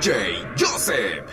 DJ 0.00 0.46
Joseph. 0.56 1.26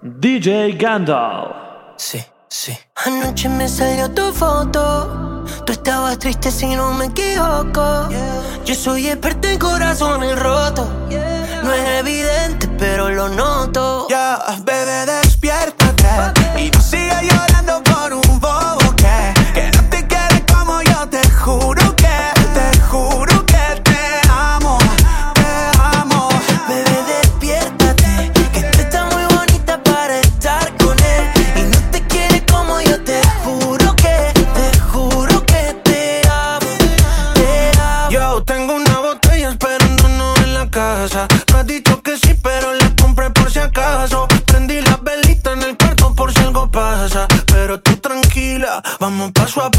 DJ 0.00 0.76
Gandalf. 0.78 1.50
Sí, 1.96 2.24
sí. 2.48 2.72
Anoche 3.04 3.48
me 3.48 3.68
salió 3.68 4.08
tu 4.08 4.32
foto. 4.32 5.44
Tú 5.66 5.72
estabas 5.72 6.20
triste 6.20 6.52
si 6.52 6.76
no 6.76 6.92
me 6.92 7.06
equivoco. 7.06 8.08
Yo 8.64 8.74
soy 8.76 9.08
experta 9.08 9.50
en 9.50 9.58
corazones 9.58 10.38
rotos. 10.38 10.88
No 11.64 11.72
es 11.72 11.88
evidente, 11.98 12.68
pero 12.78 13.10
lo 13.10 13.28
noto. 13.28 14.06
Ya, 14.08 14.38
bebé 14.64 15.06
de 15.06 15.20
damos 49.24 49.32
paso 49.32 49.60
a 49.60 49.70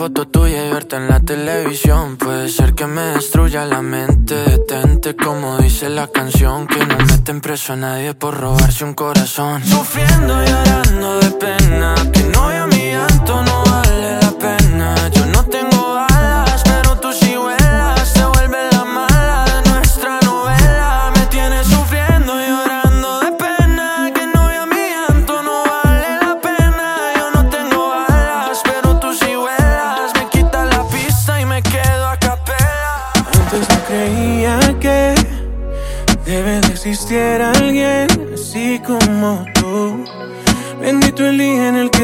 foto 0.00 0.26
tuya 0.26 0.66
y 0.66 0.72
verte 0.72 0.96
en 0.96 1.08
la 1.08 1.20
televisión 1.20 2.16
Puede 2.16 2.48
ser 2.48 2.74
que 2.74 2.86
me 2.86 3.02
destruya 3.02 3.66
la 3.66 3.82
mente. 3.82 4.34
Detente 4.34 5.14
como 5.14 5.58
dice 5.58 5.90
la 5.90 6.06
canción 6.06 6.66
Que 6.66 6.86
no 6.86 6.96
meten 6.96 7.42
preso 7.42 7.74
a 7.74 7.76
nadie 7.76 8.14
por 8.14 8.34
robarse 8.38 8.84
un 8.84 8.94
corazón. 8.94 9.62
Sufriendo 9.62 10.42
y 10.42 10.46
llorando 10.46 11.18
de 11.20 11.30
pena 11.32 11.94
Que 12.12 12.22
no 12.24 12.48
a 12.48 12.66
mi 12.66 12.92
llanto 12.92 13.42
no 13.42 13.62
vale 13.64 14.20
la 14.22 14.30
pena. 14.30 15.19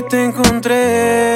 Te 0.08 0.24
encontré. 0.24 1.34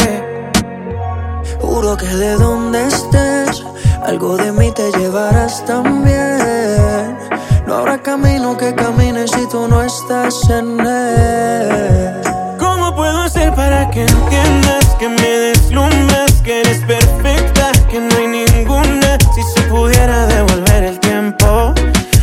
Juro 1.60 1.96
que 1.96 2.06
de 2.06 2.34
donde 2.34 2.86
estés, 2.86 3.64
algo 4.04 4.36
de 4.36 4.52
mí 4.52 4.70
te 4.72 4.90
llevarás 4.92 5.64
también. 5.64 7.18
No 7.66 7.76
habrá 7.76 7.98
camino 7.98 8.56
que 8.56 8.74
camine 8.74 9.26
si 9.26 9.46
tú 9.48 9.66
no 9.68 9.82
estás 9.82 10.48
en 10.50 10.80
él. 10.80 12.20
¿Cómo 12.58 12.94
puedo 12.94 13.22
hacer 13.22 13.54
para 13.54 13.90
que 13.90 14.02
entiendas 14.02 14.84
que 14.98 15.08
me 15.08 15.30
deslumbras, 15.46 16.32
que 16.42 16.60
eres 16.60 16.78
perfecta, 16.84 17.72
que 17.90 18.00
no 18.00 18.16
hay 18.16 18.26
ninguna? 18.26 19.18
Si 19.34 19.42
se 19.54 19.62
pudiera 19.68 20.26
devolver 20.26 20.84
el 20.84 21.00
tiempo, 21.00 21.72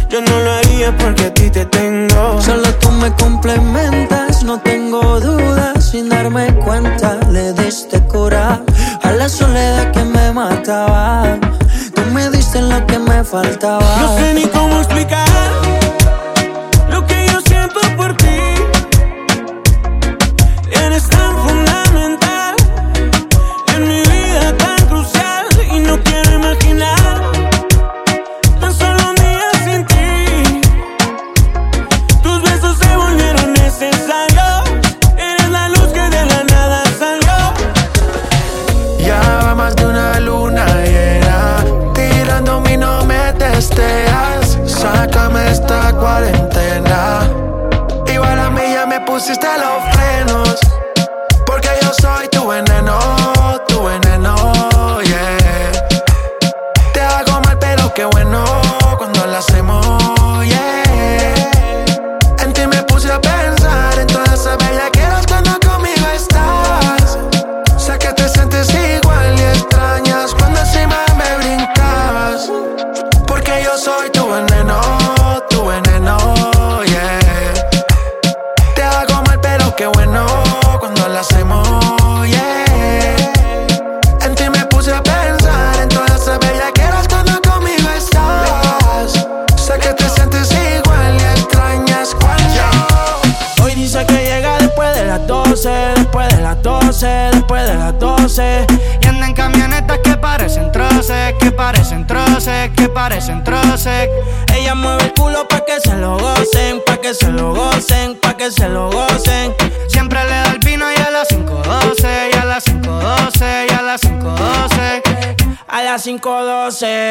yo 0.10 0.22
no 0.22 0.40
lo 0.40 0.52
haría 0.52 0.96
porque 0.98 1.26
a 1.26 1.34
ti 1.34 1.50
te 1.50 1.66
tengo. 1.66 2.42
Solo 2.42 2.74
tú 2.76 2.92
me 2.92 3.12
complementas, 3.16 4.44
no 4.44 4.60
tengo 4.60 5.20
dudas, 5.20 5.77
sin 5.92 6.10
darme 6.10 6.54
cuenta 6.66 7.18
le 7.32 7.54
diste 7.54 8.02
cura 8.08 8.62
a 9.04 9.12
la 9.12 9.30
soledad 9.30 9.92
que 9.94 10.04
me 10.04 10.34
mataba. 10.34 11.38
Tú 11.96 12.02
me 12.12 12.30
diste 12.30 12.62
lo 12.62 12.86
que 12.88 13.00
me 13.00 13.24
faltaba. 13.24 13.98
No 14.02 14.18
sé 14.18 14.34
ni 14.34 14.46
cómo 14.48 14.80
explicar 14.80 15.67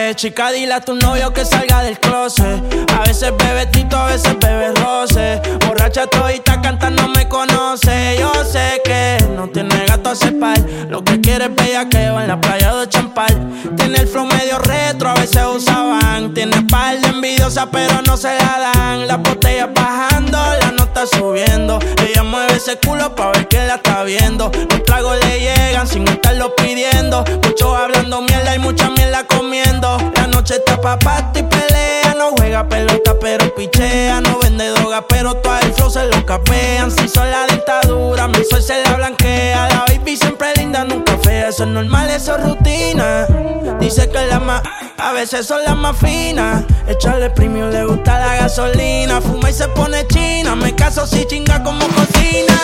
5.12, 0.07 0.15
chica, 0.15 0.53
dile 0.53 0.75
a 0.75 0.81
tu 0.81 0.95
novio 0.95 1.33
que 1.33 1.45
salga 1.45 1.83
del 1.83 1.99
closet. 1.99 2.63
A 2.93 3.01
veces 3.01 3.33
bebe 3.37 3.67
tito, 3.67 3.97
a 3.97 4.07
veces 4.07 4.37
bebe 4.39 4.73
roce. 4.75 5.41
Borracha 5.67 6.07
todita 6.07 6.61
cantando 6.61 7.09
me 7.09 7.29
conoce. 7.29 8.17
Yo 8.19 8.33
sé 8.45 8.81
que 8.85 9.19
no 9.35 9.49
tiene 9.49 9.85
gato 9.87 10.11
a 10.11 10.15
cepar. 10.15 10.59
Lo 10.89 11.03
que 11.03 11.21
quiere 11.21 11.47
es 11.47 11.55
bellaqueo 11.55 12.21
en 12.21 12.29
la 12.29 12.41
playa 12.41 12.75
de 12.75 12.89
Champal. 12.89 13.35
Tiene 13.77 13.99
el 13.99 14.07
flow 14.07 14.27
medio 14.27 14.59
retro, 14.59 15.09
a 15.09 15.15
veces 15.15 15.43
usaban. 15.45 16.33
Tiene 16.35 16.63
par 16.63 17.01
de 17.01 17.09
envidiosa, 17.09 17.69
pero 17.71 18.01
no 18.03 18.17
se 18.17 18.29
la 18.29 18.73
dan. 18.75 19.07
Las 19.09 19.19
botellas 19.23 19.69
bajando, 19.75 20.39
la 20.61 20.73
nota 20.73 21.05
subiendo. 21.07 21.79
Ella 22.07 22.23
mueve 22.23 22.57
ese 22.57 22.77
culo 22.79 23.15
pa' 23.15 23.33
ver 23.33 23.49
que 23.49 23.59
la 23.67 23.77
está 23.77 24.05
viendo. 24.05 24.51
Los 24.71 24.85
tragos 24.85 25.17
le 25.25 25.41
llegan 25.41 25.87
sin 25.87 26.07
estarlo 26.07 26.55
pidiendo. 26.55 27.25
Muchos 27.43 27.77
hablando 27.77 28.21
mierda 28.23 28.55
y 28.55 28.59
mucha 28.59 28.89
mierda 28.91 29.25
comiendo. 29.25 29.36
Noche 30.47 30.63
está 30.65 30.81
pa' 30.81 31.33
y 31.35 31.43
pelea. 31.43 32.15
No 32.17 32.31
juega 32.37 32.69
pelota, 32.69 33.17
pero 33.21 33.53
pichea. 33.57 34.21
No 34.21 34.39
vende 34.39 34.69
droga, 34.69 35.05
pero 35.09 35.35
todo 35.35 35.59
el 35.59 35.73
flow 35.73 35.91
se 35.91 36.07
lo 36.07 36.25
capean. 36.25 36.89
Si 36.93 37.09
son 37.09 37.29
la 37.29 37.49
dictadura, 37.49 38.29
mi 38.29 38.45
sol 38.49 38.63
se 38.63 38.81
la 38.85 38.95
blanquea. 38.95 39.69
La 39.69 39.85
baby 39.89 40.17
siempre 40.17 40.55
linda, 40.55 40.85
nunca 40.85 41.19
fea. 41.19 41.49
Eso 41.49 41.65
es 41.65 41.71
normal, 41.71 42.09
eso 42.11 42.37
es 42.37 42.45
rutina. 42.45 43.27
Dice 43.81 44.09
que 44.09 44.25
la 44.25 44.39
más, 44.39 44.63
a 44.99 45.13
veces 45.15 45.49
son 45.49 45.65
las 45.65 45.75
más 45.75 45.97
finas. 45.97 46.63
Echarle 46.87 47.29
premio, 47.31 47.69
le 47.69 47.85
gusta 47.85 48.17
la 48.21 48.37
gasolina. 48.37 49.21
Fuma 49.21 49.51
y 49.51 49.53
se 49.53 49.67
pone 49.67 50.07
china. 50.07 50.55
Me 50.55 50.77
caso 50.77 51.09
si 51.09 51.27
chinga 51.27 51.61
como 51.65 51.89
cocina. 51.89 52.55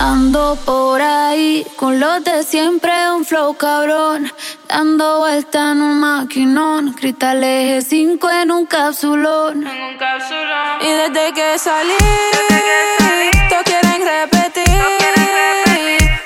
Ando 0.00 0.56
por 0.64 1.00
ahí 1.00 1.66
con 1.76 1.98
los 2.00 2.22
de 2.24 2.42
siempre, 2.42 2.92
un 3.16 3.24
flow 3.24 3.54
cabrón. 3.54 4.32
Dando 4.68 5.18
vuelta 5.18 5.72
en 5.72 5.82
un 5.82 6.00
maquinón. 6.00 6.92
Cristal 6.92 7.42
eje 7.42 7.82
5 7.82 8.30
en 8.30 8.50
un 8.50 8.66
capsulón. 8.66 9.64
Y 10.80 10.88
desde 10.88 11.32
que 11.32 11.58
salí, 11.58 11.96
todos 13.48 13.62
quieren 13.64 14.02
repetir. 14.14 14.64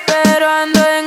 Pero 0.05 0.49
ando 0.49 0.79
en 0.97 1.04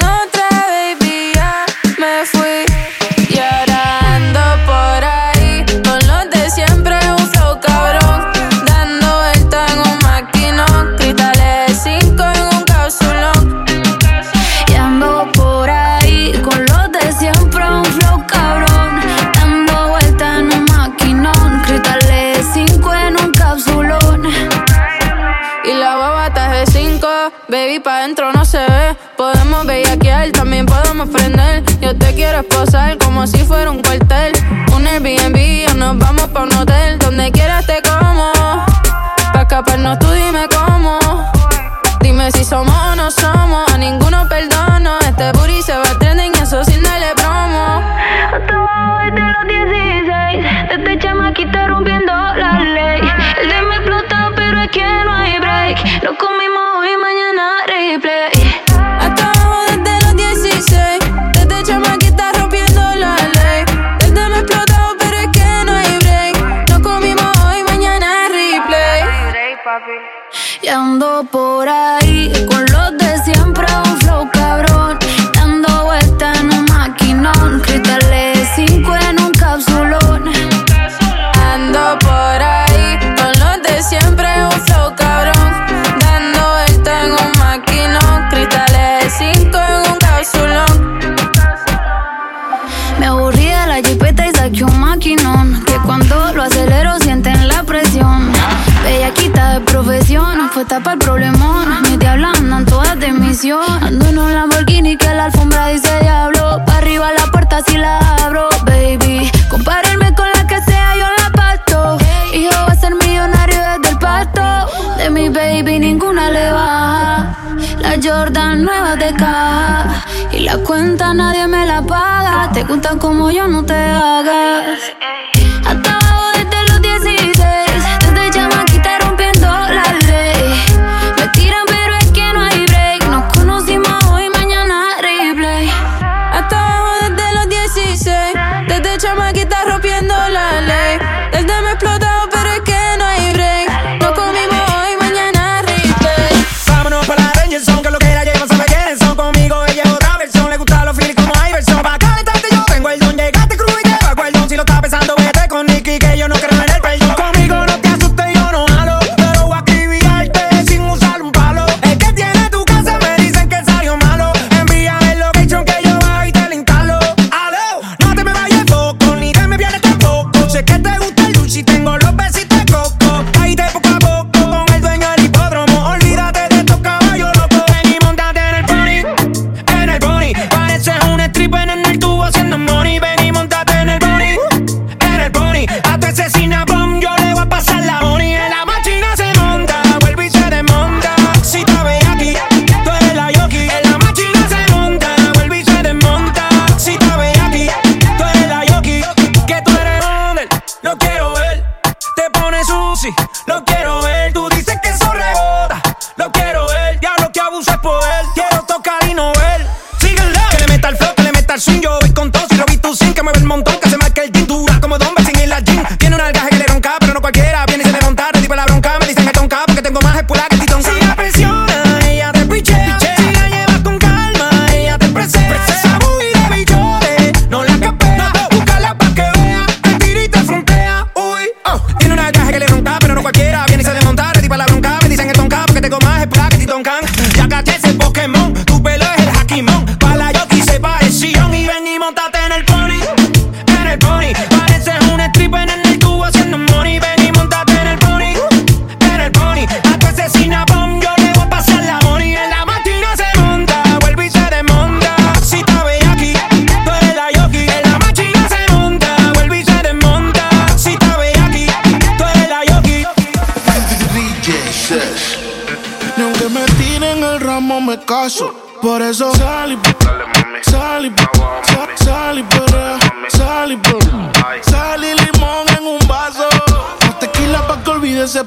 nadie 121.19 121.49
me 121.49 121.67
la 121.67 121.83
paga. 121.83 122.51
Te 122.53 122.63
gustan 122.65 122.99
como 122.99 123.31
yo, 123.31 123.47
no 123.49 123.65
te 123.65 123.75
hagas. 123.75 124.78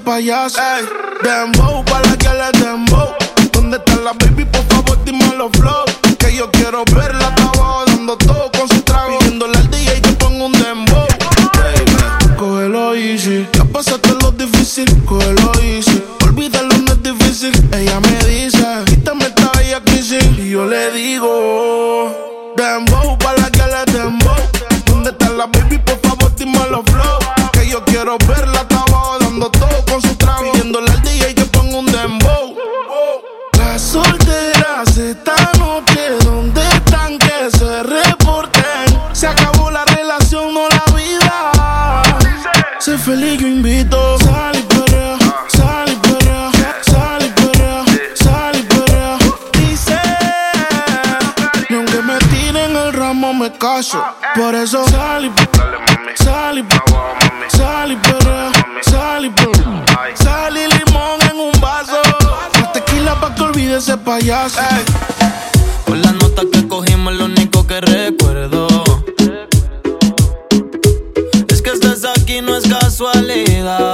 payaso. 0.01 0.60
Ey, 0.60 0.86
dembow 1.24 1.84
para 1.86 2.11
Ah, 53.93 54.15
eh. 54.21 54.39
por 54.39 54.55
eso. 54.55 54.88
Sal 54.88 55.25
y 55.25 55.31
sal 56.24 56.60
y 56.60 56.63
sal 57.57 57.91
y 57.91 57.95
perrea, 57.98 58.51
sal 58.81 59.25
y 59.25 59.31
sal 60.15 60.57
y 60.57 60.67
limón 60.67 61.19
en 61.29 61.38
un 61.38 61.51
vaso, 61.60 62.01
tequila 62.74 63.19
pa 63.19 63.36
que 63.36 63.43
olvide 63.43 63.77
ese 63.77 63.98
payaso. 63.98 64.62
Con 65.86 65.95
Por 65.95 65.98
la 65.98 66.12
nota 66.13 66.43
que 66.51 66.67
cogimos 66.67 67.13
lo 67.15 67.25
único 67.25 67.67
que 67.67 67.81
recuerdo. 67.81 68.67
Es 71.50 71.62
que 71.62 71.71
estás 71.71 72.05
aquí 72.05 72.41
no 72.41 72.55
es 72.55 72.67
casualidad. 72.67 73.93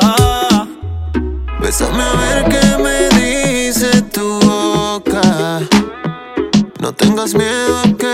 Bésame 1.59 2.03
a 2.03 2.13
ver 2.13 2.49
qué 2.49 2.83
me 2.83 3.09
dice 3.19 4.03
tu 4.03 4.39
boca. 4.41 5.21
No 6.79 6.93
tengas 6.93 7.33
miedo 7.33 7.81
que 7.97 8.06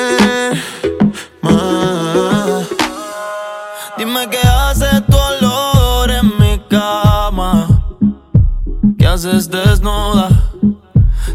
haces 9.26 9.50
desnuda 9.50 10.28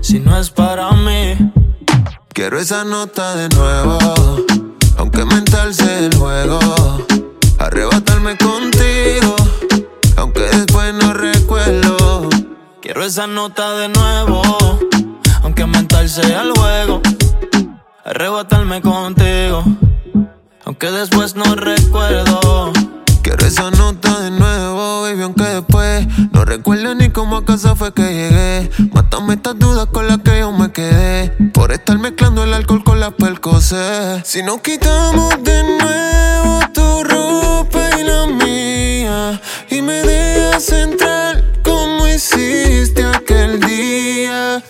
si 0.02 0.18
no 0.20 0.38
es 0.38 0.50
para 0.50 0.92
mí? 0.92 1.52
Quiero 2.34 2.58
esa 2.58 2.84
nota 2.84 3.34
de 3.34 3.48
nuevo, 3.48 3.98
aunque 4.98 5.24
mentalse 5.24 6.06
el 6.06 6.14
juego. 6.14 6.58
Arrebatarme 7.58 8.36
contigo, 8.36 9.36
aunque 10.16 10.42
después 10.42 10.94
no 10.94 11.14
recuerdo. 11.14 12.28
Quiero 12.82 13.02
esa 13.04 13.26
nota 13.26 13.72
de 13.78 13.88
nuevo, 13.88 14.42
aunque 15.42 15.66
mentalse 15.66 16.20
el 16.22 16.52
juego. 16.52 17.00
Arrebatarme 18.04 18.82
contigo, 18.82 19.64
aunque 20.64 20.90
después 20.90 21.34
no 21.36 21.54
recuerdo. 21.54 22.70
Quiero 23.22 23.46
esa 23.46 23.70
nota 23.70 24.20
de 24.20 24.30
nuevo 24.30 24.67
baby, 25.08 25.22
aunque 25.22 25.44
después 25.44 26.06
no 26.32 26.44
recuerdo 26.44 26.94
ni 26.94 27.08
cómo 27.08 27.38
a 27.38 27.44
casa 27.44 27.74
fue 27.74 27.92
que 27.92 28.02
llegué. 28.02 28.70
Mátame 28.92 29.34
estas 29.34 29.58
dudas 29.58 29.86
con 29.86 30.06
las 30.06 30.18
que 30.18 30.40
yo 30.40 30.52
me 30.52 30.70
quedé. 30.70 31.30
Por 31.52 31.72
estar 31.72 31.98
mezclando 31.98 32.44
el 32.44 32.52
alcohol 32.52 32.84
con 32.84 33.00
las 33.00 33.12
percocé. 33.14 34.22
Si 34.24 34.42
nos 34.42 34.60
quitamos 34.60 35.42
de 35.42 35.62
nuevo 35.62 36.60
tu 36.74 37.04
ropa 37.04 37.90
y 37.98 38.04
la 38.04 38.26
mía, 38.26 39.40
y 39.70 39.80
me 39.82 40.02
dejas 40.02 40.70
entrar 40.70 41.42
como 41.62 42.06
hiciste 42.06 43.04
aquel 43.04 43.60
día. 43.60 44.62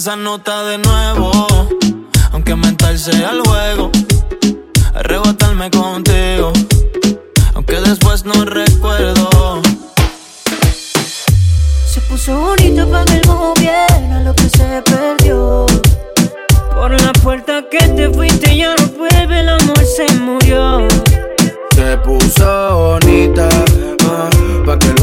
Esa 0.00 0.16
nota 0.16 0.62
de 0.62 0.78
nuevo, 0.78 1.30
aunque 2.32 2.56
mental 2.56 2.98
sea 2.98 3.32
el 3.32 3.42
juego. 3.42 3.90
Arrebatarme 4.94 5.70
contigo, 5.70 6.54
aunque 7.52 7.78
después 7.82 8.24
no 8.24 8.46
recuerdo. 8.46 9.60
Se 11.86 12.00
puso 12.08 12.34
bonito 12.34 12.90
para 12.90 13.04
que 13.04 13.16
el 13.16 13.26
bobo 13.26 13.52
viera 13.58 14.22
lo 14.24 14.34
que 14.34 14.48
se 14.48 14.82
perdió. 14.86 15.66
Por 16.74 16.98
la 16.98 17.12
puerta 17.22 17.64
que 17.70 17.86
te 17.88 18.08
fuiste 18.08 18.56
ya 18.56 18.74
no 18.76 18.86
vuelve, 18.96 19.40
el 19.40 19.50
amor 19.50 19.84
se 19.84 20.14
murió. 20.14 20.88
Se 21.74 21.98
puso 21.98 22.98
bonita 23.02 23.50
ah, 24.08 24.30
pa' 24.64 24.78
que. 24.78 24.99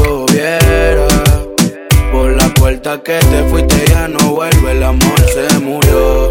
Que 2.78 3.18
te 3.18 3.44
fuiste 3.50 3.84
ya 3.88 4.06
no 4.08 4.34
vuelve, 4.34 4.70
el 4.70 4.82
amor 4.82 5.20
se 5.34 5.58
murió. 5.58 6.28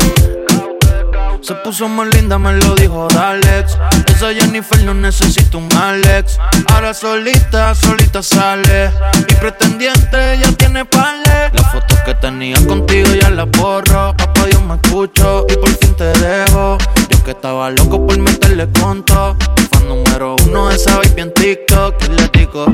Se 1.41 1.53
puso 1.55 1.87
más 1.89 2.07
linda, 2.15 2.39
me 2.39 2.53
lo 2.53 2.73
dijo 2.73 3.07
Alex. 3.19 3.77
Esa 4.07 4.33
Jennifer 4.33 4.81
no 4.83 4.93
necesita 4.93 5.57
un 5.57 5.67
Alex. 5.75 6.39
Ahora 6.73 6.93
solita, 6.93 7.75
solita 7.75 8.23
sale. 8.23 8.91
Mi 9.27 9.35
pretendiente 9.35 10.39
ya 10.41 10.51
tiene 10.53 10.85
pale. 10.85 11.51
Las 11.53 11.71
fotos 11.71 11.99
que 12.05 12.15
tenía 12.15 12.55
contigo 12.65 13.09
ya 13.21 13.29
las 13.29 13.49
borro. 13.51 14.15
Papá 14.17 14.45
Dios 14.45 14.63
me 14.63 14.75
escucho 14.75 15.45
y 15.49 15.53
por 15.57 15.69
fin 15.69 15.95
te 15.95 16.05
dejo. 16.05 16.77
Yo 17.09 17.23
que 17.23 17.31
estaba 17.31 17.69
loco 17.69 18.07
por 18.07 18.17
meterle 18.17 18.67
conto. 18.79 19.35
Fan 19.71 19.87
número 19.87 20.37
uno 20.47 20.69
de 20.69 20.75
esa 20.75 20.95
baby 20.97 21.21
en 21.21 21.33
TikTok. 21.33 21.95
Y 22.03 22.07
le 22.07 22.27
digo, 22.29 22.65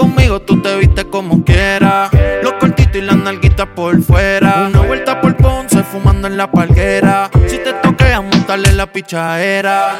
conmigo 0.00 0.40
tú 0.40 0.60
te 0.62 0.76
viste 0.76 1.04
como 1.04 1.44
quieras. 1.44 2.10
Los 2.42 2.54
cortitos 2.54 2.96
y 2.96 3.00
las 3.02 3.16
nalguitas 3.16 3.66
por 3.76 4.02
fuera. 4.02 4.66
Una 4.68 4.80
vuelta 4.80 5.20
por 5.20 5.36
Ponce 5.36 5.82
fumando 5.82 6.26
en 6.26 6.36
la 6.38 6.50
palguera. 6.50 7.30
Si 7.46 7.58
te 7.58 7.72
toquea, 7.74 8.20
montarle 8.22 8.72
la 8.72 8.90
pichadera. 8.90 9.96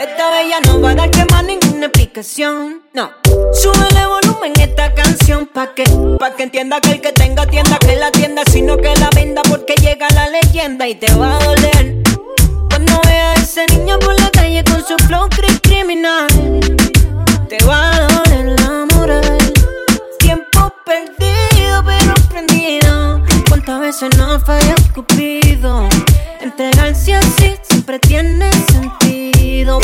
Esta 0.00 0.30
bella 0.30 0.58
no 0.66 0.80
va 0.80 0.90
a 0.90 0.94
dar 0.96 1.10
que 1.10 1.24
más 1.30 1.44
ninguna 1.44 1.86
explicación. 1.86 2.82
No. 2.94 3.10
Súbele 3.52 4.06
volumen 4.06 4.52
esta 4.60 4.92
canción 4.94 5.46
pa' 5.46 5.72
que, 5.74 5.84
pa' 6.18 6.34
que 6.36 6.42
entienda 6.44 6.80
que 6.80 6.90
el 6.92 7.00
que 7.00 7.12
tenga 7.12 7.46
tienda 7.46 7.78
que 7.78 7.94
la 7.96 8.10
tienda, 8.10 8.42
sino 8.50 8.76
que 8.76 8.94
la 8.96 9.10
venda 9.14 9.42
porque 9.48 9.74
llega 9.74 10.08
la 10.14 10.28
leyenda 10.28 10.86
y 10.88 10.94
te 10.96 11.12
va 11.14 11.36
a 11.36 11.44
doler. 11.44 11.96
Cuando 12.70 13.00
vea 13.06 13.32
a 13.32 13.34
ese 13.34 13.66
niño 13.66 13.98
por 14.00 14.14
la 14.20 14.30
calle 14.30 14.62
con 14.64 14.84
su 14.84 14.96
flow 15.06 15.28
cri- 15.28 15.60
criminal, 15.62 16.26
te 17.48 17.64
va 17.64 17.90
a 17.96 18.00
doler 18.08 18.60
la 18.60 18.70
moral. 18.70 18.97
Perdido 20.88 21.84
pero 21.84 22.14
prendido. 22.30 23.20
¿Cuántas 23.50 23.78
veces 23.78 24.08
no 24.16 24.40
falla 24.40 24.74
Cupido? 24.94 25.86
Entregarse 26.40 27.14
así 27.14 27.56
siempre 27.68 27.98
tiene 27.98 28.50
sentido. 28.72 29.80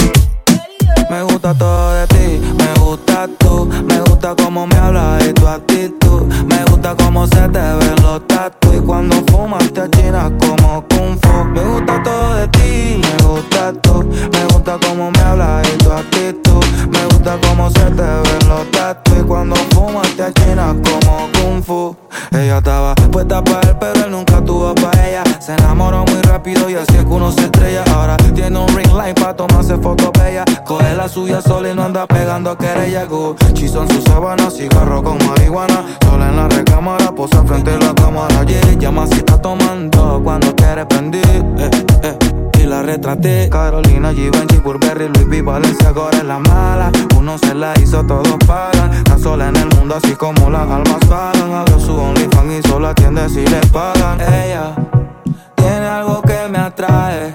Me 1.10 1.22
gusta 1.24 1.52
todo 1.52 1.92
de 1.92 2.06
ti, 2.06 2.40
me 2.56 2.80
gusta 2.80 3.28
tú, 3.38 3.66
me 3.84 4.00
gusta 4.00 4.34
cómo 4.34 4.66
me 4.66 4.76
hablas 4.76 5.22
y 5.28 5.34
tu 5.34 5.46
actitud, 5.46 6.22
me 6.46 6.64
gusta 6.64 6.96
cómo 6.96 7.26
se 7.26 7.48
te 7.50 7.60
ven 7.60 7.96
los 8.02 8.26
tatu 8.26 8.72
y 8.72 8.80
cuando 8.80 9.16
fumas 9.26 9.70
te 9.74 9.82
achinas 9.82 10.32
como 10.40 10.86
kung 10.88 11.18
fu. 11.20 11.44
Me 11.44 11.60
gusta 11.60 12.02
todo 12.02 12.34
de 12.34 12.48
ti, 12.48 13.02
me 13.02 13.26
gusta 13.26 13.72
tú, 13.82 14.02
me 14.32 14.44
gusta 14.54 14.78
cómo 14.86 15.10
me 15.10 15.20
hablas 15.20 15.68
y 15.68 15.76
tu 15.84 15.92
actitud, 15.92 16.64
me 16.88 17.04
gusta 17.06 17.38
cómo 17.46 17.70
se 17.70 17.84
te 17.90 18.02
ven 18.02 18.48
los 18.48 18.70
tatu 18.70 19.12
y 19.20 19.22
cuando 19.22 19.56
fumas 19.74 20.08
te 20.16 20.22
achinas 20.22 20.74
como. 20.82 20.93
Ella 22.35 22.59
estaba 22.59 22.94
puesta 23.12 23.42
para 23.44 23.61
él, 23.68 23.77
pero 23.79 24.05
él 24.05 24.11
nunca 24.11 24.44
tuvo 24.44 24.75
para 24.75 25.09
ella. 25.09 25.23
Se 25.44 25.52
enamoró 25.52 26.07
muy 26.07 26.22
rápido 26.22 26.70
y 26.70 26.74
así 26.74 26.96
es 26.96 27.04
que 27.04 27.11
uno 27.11 27.30
se 27.30 27.42
estrella. 27.42 27.85
Ahora 27.92 28.16
tiene 28.16 28.59
un 28.59 28.68
ring 28.68 28.90
light 28.94 29.20
para 29.20 29.37
tomarse 29.37 29.76
fotos 29.76 30.11
bellas. 30.18 30.46
Coge 30.64 30.94
la 30.94 31.07
suya 31.07 31.42
sola 31.42 31.70
y 31.70 31.74
no 31.74 31.83
anda 31.83 32.07
pegando 32.07 32.57
querella. 32.57 33.04
Gucci 33.04 33.68
son 33.68 33.87
sus 33.90 34.02
sábanas, 34.04 34.57
cigarro 34.57 35.02
con 35.02 35.18
marihuana. 35.18 35.85
Sola 36.02 36.30
en 36.30 36.37
la 36.37 36.48
recámara, 36.48 37.12
posa 37.14 37.44
frente 37.44 37.72
a 37.72 37.78
la 37.78 37.94
cámara. 37.94 38.42
Yeah, 38.44 38.72
llama 38.78 39.07
si 39.07 39.16
está 39.18 39.37
tomando 39.37 40.22
cuando 40.24 40.57
quiere 40.57 40.87
prender. 40.87 41.44
Eh, 41.59 41.70
eh. 42.04 42.18
La 42.64 42.80
retraté 42.80 43.50
Carolina, 43.50 44.14
Givenchy, 44.14 44.57
Burberry, 44.57 45.09
Luis 45.09 45.26
V, 45.26 45.42
Valencia, 45.42 45.92
ahora 45.94 46.22
la 46.24 46.38
mala 46.38 46.90
Uno 47.16 47.37
se 47.37 47.54
la 47.54 47.74
hizo, 47.78 48.02
todos 48.04 48.37
pagan 48.46 48.92
Está 48.94 49.18
sola 49.18 49.50
en 49.50 49.57
el 49.57 49.68
mundo 49.76 49.94
así 50.02 50.14
como 50.14 50.48
las 50.48 50.62
almas 50.62 50.98
pagan 51.07 51.52
Abrió 51.52 51.78
su 51.78 51.94
OnlyFans 51.94 52.64
y 52.64 52.68
solo 52.68 52.88
atiende 52.88 53.28
si 53.28 53.46
le 53.46 53.61
pagan 53.70 54.18
Ella 54.22 54.74
tiene 55.64 55.87
algo 55.87 56.20
que 56.20 56.48
me 56.50 56.59
atrae 56.59 57.35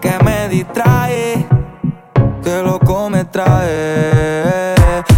Que 0.00 0.18
me 0.22 0.48
distrae 0.48 1.46
Que 2.42 2.62
loco 2.62 3.08
me 3.08 3.24
trae. 3.24 4.74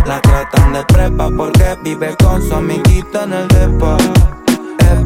La 0.06 0.20
tratan 0.20 0.72
de 0.72 0.84
prepa 0.84 1.28
porque 1.36 1.76
vive 1.82 2.16
con 2.22 2.42
su 2.42 2.54
amiguita 2.54 3.24
en 3.24 3.32
el 3.32 3.48
depa 3.48 3.96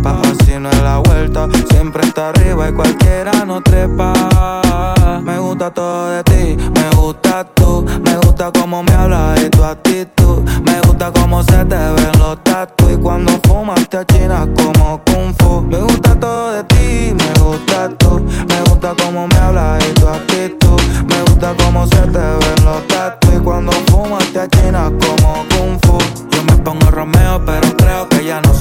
Así 0.05 0.59
no 0.59 0.71
es 0.71 0.83
la 0.83 0.99
vuelta. 0.99 1.49
Siempre 1.71 2.03
está 2.07 2.31
arriba 2.31 2.69
y 2.69 2.73
cualquiera 2.73 3.45
no 3.45 3.61
trepa. 3.61 4.13
Me 5.23 5.39
gusta 5.39 5.71
todo 5.71 6.09
de 6.09 6.23
ti, 6.25 6.57
me 6.57 6.97
gusta 6.97 7.45
tú. 7.55 7.85
Me 8.05 8.17
gusta 8.19 8.51
cómo 8.53 8.83
me 8.83 8.93
hablas 8.93 9.43
y 9.43 9.51
tu 9.51 9.65
actitud. 9.65 10.43
Me 10.65 10.81
gusta 10.83 11.13
cómo 11.13 11.43
se 11.43 11.65
te 11.65 11.77
ven 11.77 12.19
los 12.19 12.43
tatu. 12.45 12.91
Y 12.91 12.97
cuando 12.97 13.33
fumas 13.47 13.89
te 13.89 13.99
achinas 13.99 14.49
como 14.57 15.01
kung 15.05 15.35
fu. 15.39 15.63
Me 15.63 15.79
gusta 15.79 16.19
todo 16.19 16.53
de 16.53 16.65
ti, 16.65 17.15
me 17.15 17.41
gusta 17.43 17.89
tú. 17.99 18.25
Me 18.49 18.61
gusta 18.69 18.95
cómo 19.03 19.27
me 19.27 19.37
hablas 19.37 19.85
y 19.89 19.93
tu 19.95 20.09
actitud. 20.09 20.81
Me 21.09 21.21
gusta 21.23 21.55
cómo 21.65 21.87
se 21.87 22.01
te 22.01 22.19
ven 22.19 22.65
los 22.65 22.87
tatu. 22.89 23.29
Y 23.37 23.39
cuando 23.41 23.73
fumas 23.91 24.25
te 24.33 24.41
achinas 24.41 24.91
como 25.01 25.45
kung 25.51 25.79
fu. 25.83 25.99
Yo 26.31 26.43
me 26.45 26.57
pongo 26.63 26.91
Romeo 26.91 27.43
pero 27.45 27.76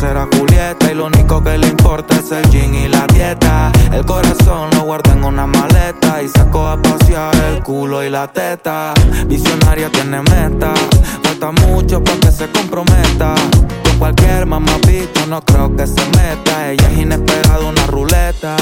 será 0.06 0.28
Julieta 0.38 0.92
Y 0.92 0.96
lo 0.96 1.06
único 1.08 1.44
que 1.44 1.58
le 1.58 1.68
importa 1.68 2.16
es 2.16 2.32
el 2.32 2.48
gin 2.50 2.74
y 2.76 2.88
la 2.88 3.06
dieta. 3.08 3.72
El 3.92 4.06
corazón 4.06 4.70
lo 4.74 4.84
guarda 4.84 5.14
en 5.14 5.24
una 5.24 5.48
maleta 5.48 6.22
Y 6.22 6.30
saco 6.30 6.68
a 6.68 6.82
pasear 6.82 7.36
el 7.52 7.64
culo 7.64 8.04
y 8.04 8.10
la 8.10 8.28
teta. 8.28 8.94
Visionaria 9.28 9.90
tiene 9.92 10.22
meta 10.22 10.74
Falta 11.24 11.52
mucho 11.52 12.04
para 12.04 12.20
que 12.20 12.32
se 12.32 12.50
comprometa 12.52 13.36
cualquier 13.98 14.46
mamapito 14.46 15.26
no 15.28 15.44
creo 15.44 15.76
que 15.76 15.88
se 15.88 16.02
meta. 16.18 16.72
Ella 16.72 16.92
es 16.92 16.98
inesperada 16.98 17.66
una 17.66 17.86
ruleta. 17.88 18.56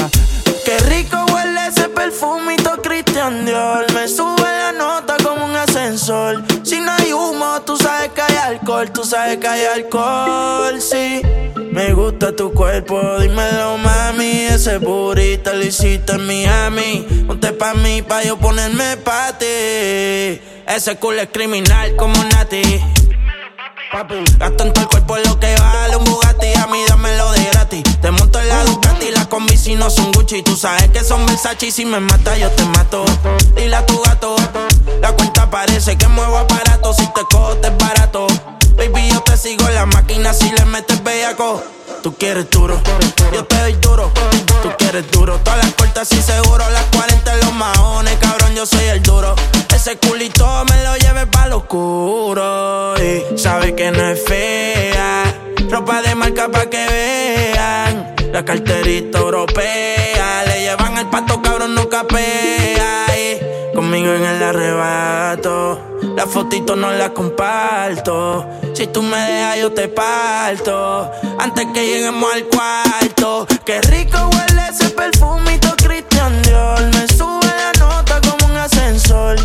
Qué 0.64 0.78
rico 0.88 1.16
huele 1.32 1.66
ese 1.68 1.88
perfumito 1.88 2.80
Christian 2.82 3.44
Dior. 3.44 3.92
Me 3.92 4.08
sube 4.08 4.42
la 4.42 4.72
nota 4.72 5.16
como 5.22 5.44
un 5.44 5.56
ascensor. 5.56 6.42
Si 6.62 6.80
no 6.80 6.90
hay 6.92 7.12
humo, 7.12 7.60
tú 7.66 7.76
sabes 7.76 8.10
que 8.10 8.22
hay 8.22 8.36
alcohol 8.36 8.90
Tú 8.90 9.04
sabes 9.04 9.38
que 9.38 9.46
hay 9.46 9.64
alcohol, 9.64 10.80
sí. 10.80 11.22
Me 11.70 11.92
gusta 11.92 12.34
tu 12.34 12.52
cuerpo, 12.52 13.18
dímelo 13.18 13.78
mami. 13.78 14.46
Ese 14.46 14.78
burrito 14.78 15.52
lo 15.52 15.64
hiciste 15.64 16.12
en 16.12 16.26
Miami. 16.26 17.24
Ponte 17.26 17.52
pa' 17.52 17.74
mí, 17.74 18.02
pa' 18.02 18.22
yo 18.22 18.36
ponerme 18.36 18.96
pa' 18.98 19.36
ti. 19.38 20.40
Ese 20.66 20.96
culo 20.98 21.20
es 21.20 21.28
criminal 21.30 21.94
como 21.96 22.14
Nati 22.24 22.80
Gasto 23.94 24.64
en 24.64 24.72
todo 24.72 24.82
el 24.82 24.88
cuerpo 24.88 25.16
lo 25.18 25.38
que 25.38 25.54
vale 25.54 25.94
un 25.94 26.04
Bugatti 26.04 26.52
A 26.54 26.66
mí 26.66 26.82
dámelo 26.88 27.30
de 27.30 27.44
gratis 27.44 27.84
Te 28.02 28.10
monto 28.10 28.40
en 28.40 28.48
la 28.48 28.64
Ducati 28.64 29.12
Las 29.12 29.28
combi 29.28 29.56
si 29.56 29.76
no 29.76 29.88
son 29.88 30.10
Gucci 30.10 30.42
Tú 30.42 30.56
sabes 30.56 30.88
que 30.88 31.04
son 31.04 31.24
Versace 31.26 31.66
y 31.66 31.70
Si 31.70 31.84
me 31.84 32.00
mata 32.00 32.36
yo 32.36 32.50
te 32.50 32.64
mato 32.64 33.04
Dile 33.54 33.76
a 33.76 33.86
tu 33.86 34.02
gato 34.02 34.34
La 35.00 35.12
cuenta 35.12 35.48
parece 35.48 35.96
que 35.96 36.08
muevo 36.08 36.38
aparato 36.38 36.92
Si 36.92 37.06
te 37.06 37.20
cojo 37.30 37.56
te 37.58 37.68
es 37.68 37.78
barato 37.78 38.26
Baby 38.76 39.10
yo 39.12 39.20
te 39.20 39.36
sigo 39.36 39.68
la 39.68 39.86
máquina 39.86 40.34
Si 40.34 40.50
le 40.50 40.64
metes 40.64 41.00
bellaco 41.04 41.62
tú 42.02 42.14
quieres 42.18 42.50
duro. 42.50 42.78
Yo 43.32 43.46
te 43.46 43.56
doy 43.56 43.72
duro, 43.80 44.12
tú 44.62 44.70
quieres 44.76 45.10
duro. 45.10 45.38
Todas 45.38 45.64
las 45.64 45.72
puertas 45.72 46.12
y 46.12 46.20
seguro, 46.20 46.68
las 46.68 46.84
40 46.94 47.32
en 47.32 47.40
los 47.40 47.54
maones, 47.54 48.14
cabrón, 48.20 48.54
yo 48.54 48.66
soy 48.66 48.84
el 48.88 49.02
duro. 49.02 49.34
Ese 49.86 49.98
culito 49.98 50.64
me 50.70 50.82
lo 50.82 50.96
lleve 50.96 51.26
pa' 51.26 51.46
lo 51.46 51.58
oscuro. 51.58 52.94
Y 52.96 53.36
sabe 53.36 53.74
que 53.74 53.90
no 53.90 54.02
es 54.08 54.24
fea. 54.24 55.24
Ropa 55.68 56.00
de 56.00 56.14
marca 56.14 56.48
pa' 56.48 56.70
que 56.70 56.86
vean. 56.86 58.14
La 58.32 58.42
carterita 58.46 59.18
europea. 59.18 60.42
Le 60.46 60.60
llevan 60.62 60.96
el 60.96 61.10
pato, 61.10 61.42
cabrón, 61.42 61.74
no 61.74 61.86
capea. 61.90 63.08
Y 63.14 63.74
conmigo 63.74 64.14
en 64.14 64.24
el 64.24 64.42
arrebato. 64.42 65.98
La 66.16 66.26
fotito 66.26 66.76
no 66.76 66.90
la 66.90 67.12
comparto. 67.12 68.46
Si 68.72 68.86
tú 68.86 69.02
me 69.02 69.18
dejas, 69.18 69.58
yo 69.58 69.72
te 69.74 69.88
parto. 69.88 71.10
Antes 71.38 71.66
que 71.74 71.86
lleguemos 71.86 72.32
al 72.32 72.44
cuarto. 72.44 73.46
Qué 73.66 73.82
rico 73.82 74.16
huele 74.32 74.62
ese 74.70 74.88
perfumito 74.88 75.76
Christian 75.76 76.40
Dior. 76.40 76.80
Me 76.84 77.06
sube 77.06 77.52
la 77.54 77.72
nota 77.78 78.18
como 78.22 78.46
un 78.50 78.56
ascensor. 78.56 79.36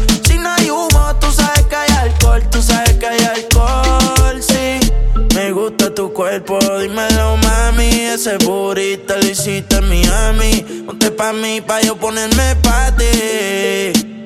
Gusta 5.70 5.94
tu 5.94 6.12
cuerpo, 6.12 6.58
dímelo, 6.80 7.38
mami. 7.38 7.90
Ese 7.90 8.38
burrito 8.38 9.16
lo 9.16 9.26
hiciste 9.26 9.78
en 9.78 9.90
Miami. 9.90 10.66
Ponte 10.86 11.12
pa' 11.12 11.34
mí, 11.34 11.62
pa' 11.62 11.82
yo 11.82 11.96
ponerme 11.96 12.56
pa' 12.64 12.96
ti. 12.96 14.19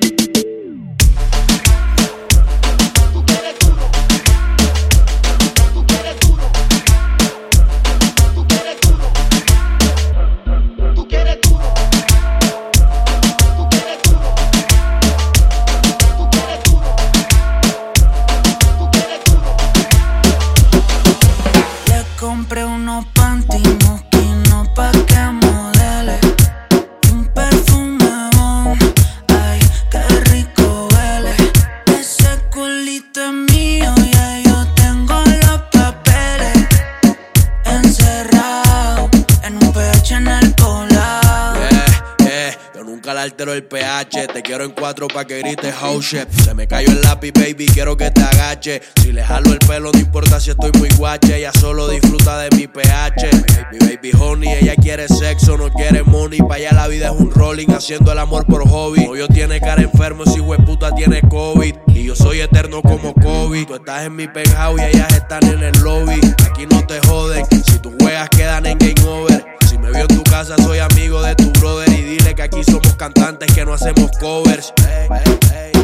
Altero 43.10 43.52
el 43.52 43.64
pH. 43.64 44.28
Te 44.28 44.42
quiero 44.42 44.64
en 44.64 44.70
cuatro 44.70 45.08
pa' 45.08 45.24
que 45.24 45.38
grites 45.38 45.74
house 45.74 46.04
shit. 46.04 46.28
Se 46.30 46.54
me 46.54 46.66
cayó 46.66 46.90
el 46.90 47.00
lápiz, 47.02 47.32
baby, 47.32 47.66
quiero 47.66 47.96
que 47.96 48.10
te 48.10 48.22
agache. 48.22 48.82
Si 49.02 49.12
le 49.12 49.22
jalo 49.22 49.52
el 49.52 49.58
pelo, 49.58 49.90
no 49.92 49.98
importa 49.98 50.40
si 50.40 50.50
estoy 50.50 50.70
muy 50.78 50.88
guache. 50.96 51.36
Ella 51.36 51.52
solo 51.60 51.88
disfruta 51.88 52.38
de 52.38 52.56
mi 52.56 52.66
pH. 52.66 53.30
Mi 53.72 53.78
baby 53.78 54.12
honey, 54.18 54.52
ella 54.52 54.74
quiere 54.76 55.08
sexo, 55.08 55.56
no 55.56 55.70
quiere 55.70 56.02
money. 56.02 56.38
Pa' 56.40 56.56
allá 56.56 56.72
la 56.72 56.88
vida 56.88 57.06
es 57.06 57.20
un 57.20 57.30
rolling, 57.30 57.68
haciendo 57.68 58.12
el 58.12 58.18
amor 58.18 58.46
por 58.46 58.66
hobby. 58.68 59.06
yo 59.16 59.28
tiene 59.28 59.60
cara 59.60 59.82
enfermo, 59.82 60.24
si 60.26 60.40
puta 60.64 60.94
tiene 60.94 61.20
COVID. 61.28 61.74
Y 61.88 62.04
yo 62.04 62.16
soy 62.16 62.40
eterno 62.40 62.82
como 62.82 63.14
COVID. 63.14 63.66
Tú 63.66 63.74
estás 63.74 64.06
en 64.06 64.16
mi 64.16 64.26
penthouse 64.26 64.80
y 64.80 64.96
ellas 64.96 65.12
están 65.12 65.44
en 65.44 65.62
el 65.62 65.78
lobby. 65.82 66.20
Aquí 66.50 66.66
no 66.66 66.84
te 66.86 67.00
joden, 67.06 67.44
si 67.50 67.78
tus 67.78 67.92
juegas 68.00 68.28
quedan 68.30 68.66
en 68.66 68.78
game 68.78 69.08
over. 69.08 69.44
Si 69.68 69.78
me 69.78 69.90
vio 69.90 70.00
en 70.00 70.08
tu 70.08 70.22
casa, 70.24 70.56
soy 70.58 70.78
amigo 70.78 71.22
de 71.22 71.34
tu 71.34 71.50
brother. 71.60 72.03
Dile 72.16 72.34
que 72.34 72.42
aquí 72.42 72.62
somos 72.64 72.94
cantantes 72.96 73.52
que 73.52 73.64
no 73.64 73.74
hacemos 73.74 74.10
covers. 74.20 74.72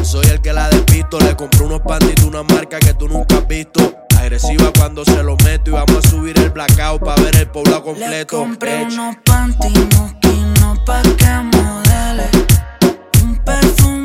soy 0.03 0.25
el 0.27 0.41
que 0.41 0.53
la 0.53 0.69
despisto. 0.69 1.19
Le 1.19 1.35
compré 1.35 1.63
unos 1.63 1.81
panties 1.81 2.23
una 2.23 2.43
marca 2.43 2.79
que 2.79 2.93
tú 2.93 3.07
nunca 3.07 3.37
has 3.37 3.47
visto. 3.47 3.95
Agresiva 4.17 4.71
cuando 4.77 5.03
se 5.03 5.23
lo 5.23 5.35
meto 5.43 5.71
y 5.71 5.73
vamos 5.73 6.05
a 6.05 6.09
subir 6.09 6.37
el 6.37 6.49
blackout 6.51 7.03
para 7.03 7.21
ver 7.21 7.35
el 7.37 7.47
pueblo 7.47 7.83
completo. 7.83 8.11
Le 8.11 8.25
compré 8.25 8.83
unos 8.83 9.15
panties 9.25 9.87
no 10.59 10.85
pa' 10.85 11.01
que 11.01 11.33
modele. 11.51 12.29
Un 13.23 13.35
perfume 13.43 14.00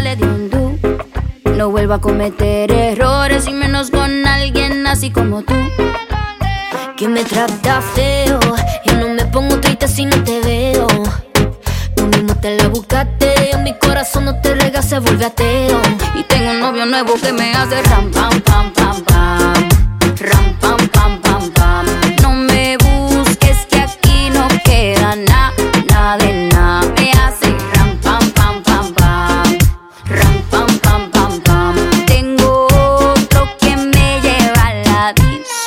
le 0.00 0.16
di 0.16 0.24
un 0.24 0.50
do. 0.50 0.72
No 1.56 1.70
vuelvo 1.70 1.94
a 1.94 2.00
cometer 2.00 2.70
errores 2.72 3.46
y 3.46 3.52
menos 3.52 3.90
con 3.90 4.26
alguien 4.26 4.86
así 4.86 5.10
como 5.10 5.42
tú. 5.42 5.54
Que 6.96 7.08
me 7.08 7.24
trata 7.24 7.80
feo 7.80 8.38
y 8.84 8.92
no 8.92 9.08
me 9.08 9.24
pongo 9.26 9.58
triste 9.60 9.88
si 9.88 10.04
no 10.06 10.22
te 10.24 10.40
veo. 10.40 10.86
Tú 11.96 12.06
mismo 12.06 12.34
te 12.36 12.56
la 12.56 12.68
buscaste, 12.68 13.56
mi 13.62 13.74
corazón 13.78 14.24
no 14.26 14.40
te 14.40 14.54
rega, 14.54 14.82
se 14.82 14.98
vuelve 14.98 15.26
ateo. 15.26 15.80
Y 16.18 16.22
tengo 16.24 16.50
un 16.50 16.60
novio 16.60 16.86
nuevo 16.86 17.14
que 17.14 17.32
me 17.32 17.52
hace 17.54 17.82
ram 17.82 18.10
pam 18.10 18.40
pam 18.40 18.72
pam 18.72 19.02
pam. 19.04 19.68
Ram 20.18 20.58
pam 20.60 20.88
pam 20.88 20.93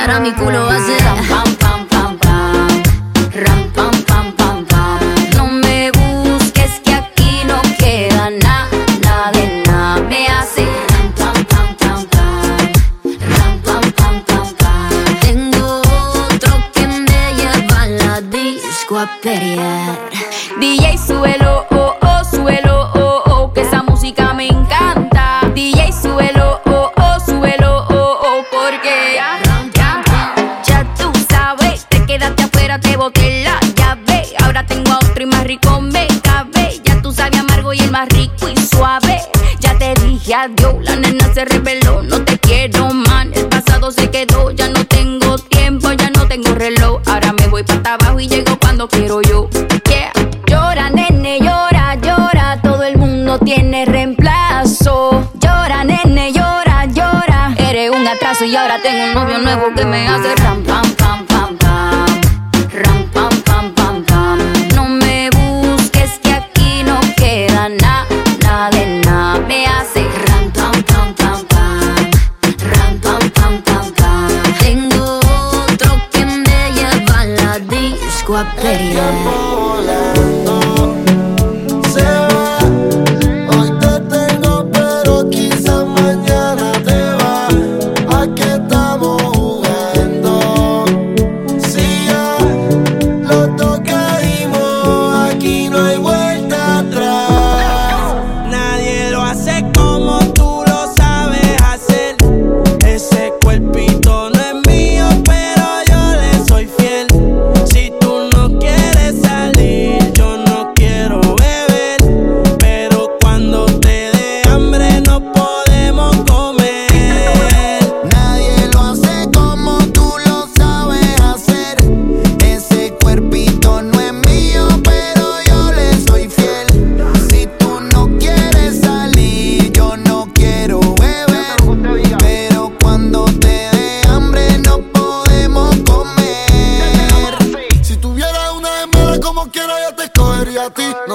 ahora 0.00 0.20
mi 0.20 0.32
culo 0.32 0.64
va 0.66 0.76
a 0.76 0.86
ser 0.86 0.98
ram, 1.04 1.18
pam, 1.28 1.54
pam, 1.56 1.86
pam, 1.88 2.18
pam. 2.18 2.82
Ram, 3.44 3.70
pam, 3.74 3.90
pam, 4.08 4.32
pam, 4.32 4.64
pam. 4.64 4.98
No 5.36 5.46
me 5.46 5.90
busques 5.92 6.80
que 6.84 6.92
aquí 6.94 7.42
no 7.46 7.60
queda 7.78 8.30
nada, 8.30 8.68
nada 9.02 9.32
de 9.32 9.62
nada. 9.66 10.00
Me 10.08 10.26
hace 10.26 10.64
ram, 10.90 11.12
pam, 11.18 11.44
pam, 11.50 11.68
pam, 11.80 12.06
pam. 12.12 12.58
Ram, 13.34 13.52
pam, 13.66 13.92
pam, 13.98 14.14
pam, 14.28 14.46
pam. 14.60 14.90
Tengo 15.20 15.82
otro 16.28 16.52
que 16.74 16.86
me 16.86 17.22
lleva 17.38 17.82
a 17.82 17.86
la 17.86 18.20
disco 18.22 18.98
a 18.98 19.06
pelear. 19.22 19.69
Nuevo 59.56 59.70
me 59.86 60.06
hace 60.06 60.34
ram, 60.36 60.62
pam, 60.62 60.94
pam, 60.94 61.26
pam, 61.26 61.56
pam. 61.58 62.06
Ram, 62.72 63.08
pam, 63.12 63.30
pam, 63.42 63.74
pam, 63.74 64.04
pam. 64.04 64.38
No 64.76 64.84
me 64.88 65.28
busques 65.30 66.18
que 66.22 66.32
aquí 66.32 66.82
no 66.84 67.00
queda 67.16 67.68
nada, 67.68 68.70
de 68.70 69.00
nada. 69.04 69.40
Me 69.48 69.66
hace 69.66 70.04
ram, 70.26 70.50
pam, 70.52 70.82
pam, 70.84 71.14
pam, 71.14 71.44
pam. 71.46 72.10
Ram, 72.72 72.98
pam, 73.00 73.30
pam, 73.30 73.62
pam, 73.62 73.92
pam. 73.92 74.30
Tengo 74.60 75.18
otro 75.18 76.00
que 76.12 76.24
me 76.24 76.72
lleva 76.76 77.20
a 77.20 77.24
la 77.24 77.58
disco 77.58 78.36
a 78.36 78.44
pelear. 78.54 78.79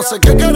Sé 0.05 0.19
qué 0.19 0.35
carajo 0.35 0.54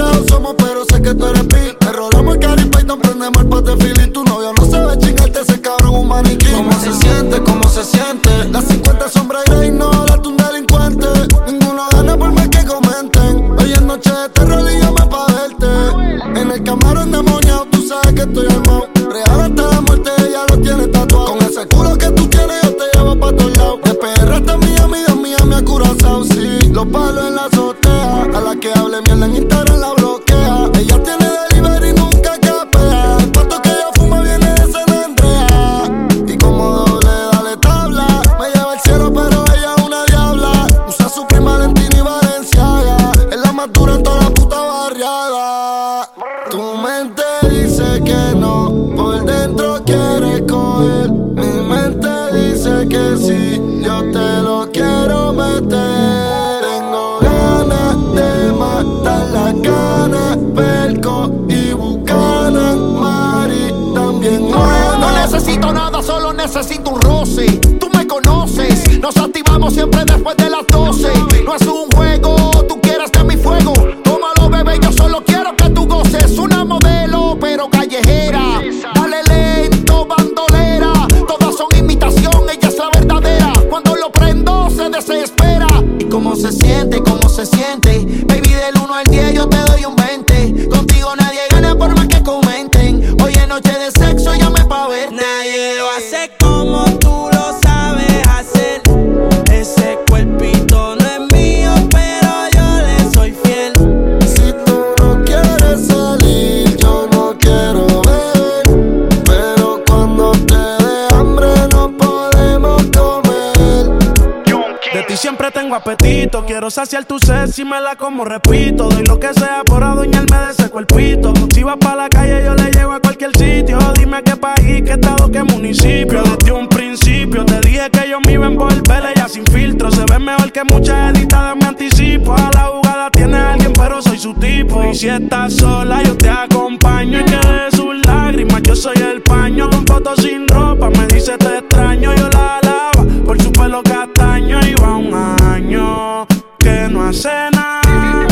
Quiero 116.70 116.86
saciar 116.86 117.06
tu 117.06 117.18
sed 117.18 117.48
si 117.48 117.66
me 117.66 117.82
la 117.82 117.96
como, 117.96 118.24
repito. 118.24 118.90
Doy 118.90 119.04
lo 119.04 119.20
que 119.20 119.34
sea 119.34 119.64
por 119.66 119.84
adueñarme 119.84 120.38
de 120.38 120.52
ese 120.52 120.70
cuerpito. 120.70 121.34
Si 121.52 121.64
vas 121.64 121.78
pa' 121.78 121.96
la 121.96 122.08
calle, 122.08 122.44
yo 122.46 122.54
le 122.54 122.70
llevo 122.70 122.92
a 122.92 123.00
cualquier 123.00 123.36
sitio. 123.36 123.80
Dime 123.96 124.22
qué 124.24 124.36
país, 124.36 124.84
qué 124.86 124.92
estado, 124.92 125.32
qué 125.32 125.42
municipio. 125.42 126.22
Desde 126.22 126.52
un 126.52 126.68
principio 126.68 127.44
te 127.44 127.60
dije 127.62 127.90
que 127.90 128.08
yo 128.08 128.20
me 128.24 128.34
iba 128.34 128.46
a 128.46 128.50
envolver. 128.50 129.04
Ella 129.16 129.28
sin 129.28 129.46
filtro 129.48 129.90
se 129.90 130.06
ve 130.12 130.20
mejor 130.20 130.52
que 130.52 130.64
muchas 130.64 131.16
editadas. 131.16 131.56
Me 131.56 131.66
anticipo 131.66 132.36
a 132.36 132.52
la 132.54 132.66
jugada. 132.66 133.10
Tiene 133.10 133.38
alguien, 133.38 133.74
pero 133.74 134.00
soy 134.04 134.20
su 134.20 134.36
tipo. 134.36 134.84
Y 134.84 134.94
si 134.94 135.10
estás 135.10 135.56
sola, 135.56 136.04
yo 136.04 136.16
te 136.18 136.30
acompaño. 136.30 137.22
Y 137.22 137.24
que 137.24 137.38
de 137.38 137.72
sus 137.72 137.96
lágrimas, 138.06 138.62
yo 138.62 138.76
soy 138.76 138.98
el 138.98 139.24
paño. 139.24 139.72
Con 139.72 139.88
fotos 139.88 140.20
sin 140.22 140.48
ropa, 140.48 140.92
me 140.92 141.08
dice 141.08 141.36
te 141.36 141.58
extraño. 141.58 142.14
Yo 142.14 142.30
la 142.30 142.60
alaba 142.60 143.06
por 143.26 143.42
su 143.42 143.52
pelo 143.52 143.82
castaño. 143.82 144.60
Y 144.68 144.76
va 144.76 144.98
un 144.98 145.14
año 145.16 146.29
que 146.60 146.88
no 146.90 147.08
hace 147.08 147.30
nada. 147.52 148.28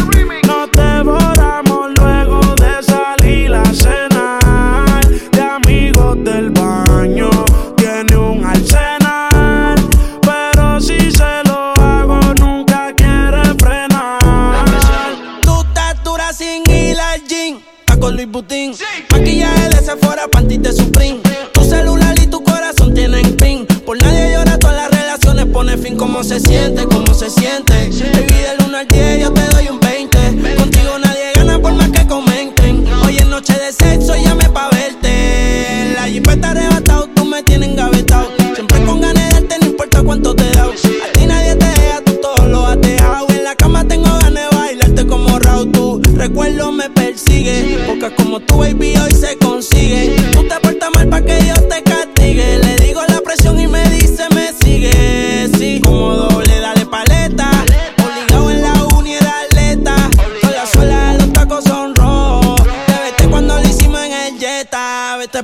Nos 0.46 0.72
devoramos 0.72 1.92
luego 2.00 2.40
de 2.56 2.84
salir 2.84 3.54
a 3.54 3.66
cenar. 3.74 5.08
De 5.32 5.42
amigos 5.42 6.24
del 6.24 6.50
baño, 6.52 7.30
tiene 7.78 8.18
un 8.18 8.46
arsenal. 8.46 9.76
Pero 10.22 10.80
si 10.80 11.12
se 11.12 11.44
lo 11.46 11.74
hago, 11.80 12.20
nunca 12.40 12.94
quiere 12.96 13.44
frenar. 13.58 14.66
Tú 15.42 15.62
estás 15.62 16.04
dura 16.04 16.34
sin 16.34 16.64
ir 16.70 17.00
al. 17.00 17.22
Está 17.80 17.98
con 18.00 18.16
Luis 18.16 18.28
Butín. 18.30 18.74
Pone 25.78 25.90
fin. 25.90 25.98
¿Cómo 25.98 26.24
se 26.24 26.40
siente? 26.40 26.84
¿Cómo 26.86 27.14
se 27.14 27.30
siente? 27.30 27.74
Baby, 27.74 28.34
del 28.34 28.68
1 28.68 28.78
al 28.78 28.88
10 28.88 29.20
yo 29.22 29.34
te 29.34 29.42
doy 29.48 29.68
un 29.70 29.80
20. 29.80 30.56
Contigo 30.58 31.00
nadie 31.00 31.32
gana 31.36 31.60
por 31.60 31.74
más 31.74 31.90
que 31.90 32.06
comenten. 32.08 32.86
Hoy 33.06 33.18
es 33.18 33.28
noche 33.28 33.54
de 33.54 33.72
sexo, 33.72 34.16
llame 34.16 34.50
pa' 34.50 34.70
verte. 34.70 35.94
La 35.96 36.08
jipeta 36.08 36.52
arrebatado, 36.52 37.08
tú 37.16 37.26
me 37.26 37.44
tienes 37.44 37.70
engavetado. 37.70 38.30
Siempre 38.56 38.84
con 38.84 39.02
ganas 39.02 39.24
de 39.24 39.30
darte, 39.30 39.56
no 39.62 39.68
importa 39.68 40.04
cuánto 40.04 40.36
te 40.36 40.50
da. 40.52 40.64
A 40.64 41.12
ti 41.14 41.26
nadie 41.26 41.56
te 41.56 41.66
deja, 41.66 42.02
tú 42.06 42.14
todo 42.22 42.48
lo 42.48 42.66
has 42.66 42.80
dejado. 42.82 43.28
En 43.30 43.44
la 43.44 43.56
cama 43.56 43.88
tengo 43.88 44.10
ganas 44.20 44.34
de 44.34 44.58
bailarte 44.58 45.08
como 45.08 45.40
Raúl. 45.40 45.72
Tu 45.72 46.02
recuerdo 46.16 46.72
me 46.72 46.90
persigue. 46.90 47.84
Porque 47.88 48.14
como 48.16 48.40
tu 48.40 48.58
baby 48.58 48.96
hoy 48.98 49.12
se 49.12 49.38
consigue. 49.38 50.17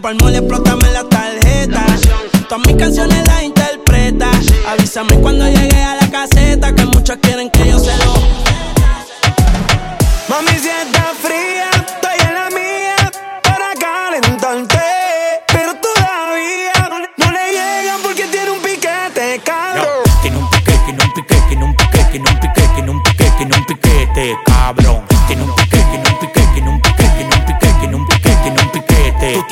Pa'l 0.03 0.17
mall, 0.19 0.35
explótame 0.35 0.91
la 0.91 1.03
tarjeta. 1.05 1.85
Todas 2.49 2.67
mis 2.67 2.75
canciones 2.75 3.25
las 3.25 3.41
interpreta. 3.41 4.29
Avísame 4.67 5.17
cuando 5.21 5.47
llegue 5.47 5.81
a 5.81 5.95
la 5.95 6.11
caseta, 6.11 6.75
que 6.75 6.85
muchos 6.87 7.17
quieren 7.21 7.49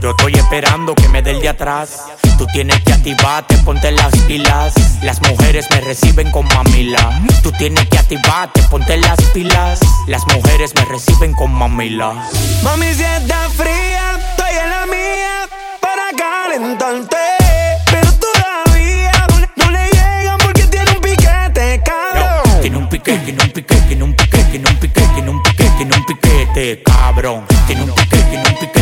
Yo, 0.00 0.10
estoy 0.10 0.32
esperando 0.34 0.94
que 0.94 1.08
me 1.10 1.20
dé 1.20 1.32
el 1.32 1.40
de 1.40 1.50
atrás. 1.50 2.04
Tú 2.38 2.46
tienes 2.46 2.80
que 2.82 2.92
activarte, 2.92 3.56
ponte 3.58 3.90
las 3.92 4.16
pilas. 4.26 4.72
Las 5.02 5.20
mujeres 5.20 5.66
me 5.70 5.80
reciben 5.82 6.30
con 6.30 6.46
mamila. 6.48 7.20
Tú 7.42 7.52
tienes 7.52 7.86
que 7.88 7.98
activarte, 7.98 8.62
ponte 8.70 8.96
las 8.96 9.20
pilas. 9.34 9.80
Las 10.06 10.26
mujeres 10.26 10.74
me 10.74 10.86
reciben 10.86 11.34
con 11.34 11.52
mamila. 11.52 12.14
Mami, 12.62 12.94
si 12.94 13.02
está 13.02 13.48
fría, 13.50 14.18
estoy 14.30 14.56
en 14.64 14.70
la 14.70 14.86
mía 14.86 15.48
para 15.80 16.10
calentarte. 16.16 17.16
Pero 17.90 18.10
todavía 18.14 19.26
no 19.28 19.38
le, 19.38 19.48
no 19.56 19.70
le 19.70 19.84
llegan 19.90 20.38
porque 20.38 20.62
tiene 20.62 20.90
un 20.92 21.00
piquete, 21.02 21.82
cabrón. 21.84 22.60
Tiene 22.62 22.76
un 22.78 22.88
piquete, 22.88 23.18
tiene 23.18 23.42
un 23.42 23.50
piquete, 23.50 23.84
tiene 23.86 24.04
un 24.04 24.14
piquete, 24.14 24.48
tiene 24.48 25.94
un 25.96 26.04
piquete, 26.06 26.82
cabrón. 26.84 27.44
Tiene 27.66 27.82
un 27.82 27.94
piquete, 27.94 28.22
tiene 28.30 28.48
un 28.48 28.54
piquete, 28.56 28.79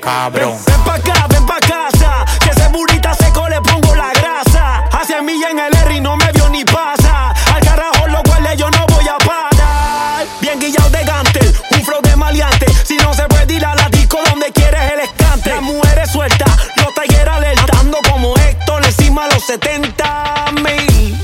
cabrón. 0.00 0.58
Ven 0.66 0.84
pa' 0.84 0.94
acá, 0.96 1.26
ven 1.30 1.46
pa' 1.46 1.58
casa. 1.60 2.24
Que 2.40 2.50
ese 2.50 2.68
burrita 2.68 3.14
seco 3.14 3.48
le 3.48 3.60
pongo 3.62 3.94
la 3.94 4.10
grasa. 4.12 4.84
Hace 4.92 5.22
milla 5.22 5.48
en 5.50 5.58
el 5.60 5.74
R 5.74 5.94
y 5.96 6.00
no 6.00 6.14
me 6.16 6.30
vio 6.32 6.48
ni 6.50 6.62
pasa. 6.64 7.30
Al 7.54 7.60
carajo 7.64 8.06
los 8.08 8.22
cuales 8.22 8.58
yo 8.58 8.70
no 8.70 8.86
voy 8.88 9.06
a 9.08 9.16
parar. 9.24 10.26
Bien 10.40 10.60
guillado 10.60 10.90
de 10.90 11.04
gantel, 11.04 11.54
un 11.70 11.84
flow 11.84 12.02
de 12.02 12.16
maleante. 12.16 12.66
Si 12.84 12.96
no 12.98 13.14
se 13.14 13.22
puede 13.28 13.54
ir 13.54 13.64
a 13.64 13.74
la 13.74 13.88
disco 13.88 14.18
donde 14.28 14.52
quieres 14.52 14.92
el 14.92 15.00
escante. 15.00 15.50
Las 15.50 15.62
mujeres 15.62 16.10
sueltas, 16.10 16.50
los 16.76 16.92
talleres 16.94 17.28
alertando 17.28 17.96
como 18.10 18.36
Héctor 18.36 18.84
encima 18.84 19.26
de 19.26 19.34
los 19.34 19.44
70 19.44 20.52
mil. 20.62 21.18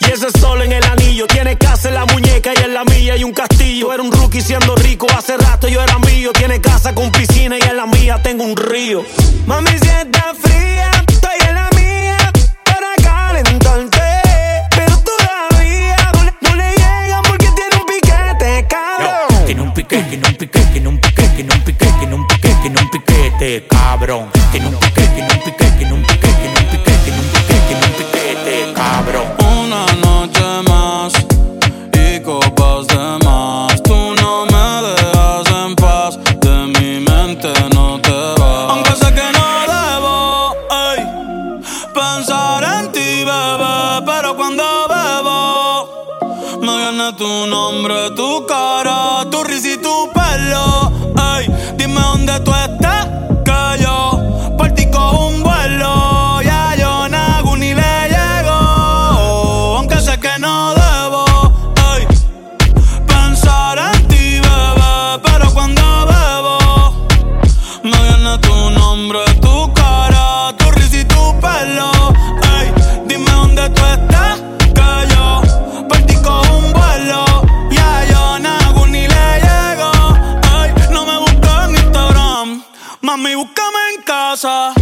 Y 0.00 0.04
ese 0.10 0.30
sol 0.40 0.62
en 0.62 0.72
el 0.72 0.84
anillo 0.84 1.26
tiene 1.26 1.58
casa 1.58 1.88
en 1.88 1.94
la 1.94 2.06
muñeca 2.06 2.52
y 2.56 2.62
en 2.62 2.74
la 2.74 2.84
mía 2.84 3.12
hay 3.14 3.24
un 3.24 3.32
castillo. 3.32 3.92
Era 3.92 4.02
un 4.02 4.10
rookie 4.10 4.40
siendo 4.40 4.74
rico, 4.76 5.06
hace 5.16 5.36
rato 5.36 5.68
yo 5.68 5.82
era 5.82 5.98
mío. 5.98 6.32
Tiene 6.32 6.60
casa 6.60 6.94
con 6.94 7.10
piscina 7.12 7.56
y 7.58 7.61
tengo 8.22 8.44
un 8.44 8.56
río. 8.56 9.04
Mami, 9.46 9.70
si 9.70 9.88
está 9.88 10.34
fría, 10.40 10.90
estoy 11.08 11.48
en 11.48 11.54
la 11.54 11.68
mía 11.76 12.16
para 12.64 12.94
calentarte. 13.02 14.00
Pero 14.70 14.96
todavía 14.98 15.96
no 16.14 16.24
le, 16.24 16.32
no 16.40 16.56
le 16.56 16.70
llegan 16.70 17.22
porque 17.22 17.48
tiene 17.50 17.76
un 17.76 17.86
piquete, 17.86 18.66
cabrón. 18.68 19.44
Tiene 19.46 19.62
un 19.62 19.74
piquete, 19.74 20.02
tiene 20.04 20.28
un 20.28 20.34
piquete, 20.36 20.70
tiene 20.72 20.88
un 20.88 20.98
piquete, 20.98 21.28
tiene 21.34 21.54
un 21.54 21.60
piquete, 21.62 21.92
tiene 21.98 22.14
un 22.14 22.26
piquete, 22.26 22.56
tiene 22.62 22.80
un 22.80 22.90
piquete, 22.90 23.66
cabrón. 23.68 24.30
Tiene 24.50 24.68
un 24.68 24.81
en 84.44 84.81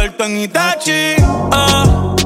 Convierto 0.00 0.24
en 0.24 0.36
Itachi 0.38 1.14
ah. 1.52 2.16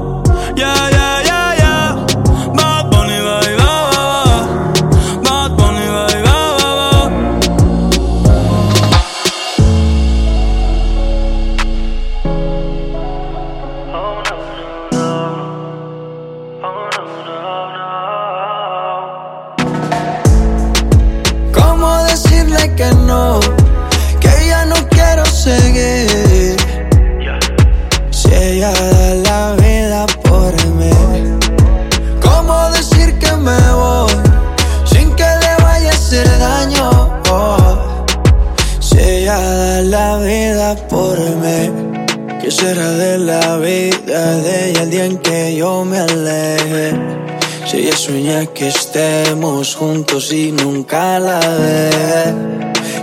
Que 48.42 48.68
estemos 48.68 49.76
juntos 49.76 50.32
y 50.32 50.50
nunca 50.50 51.20
la 51.20 51.38
ve, 51.38 52.34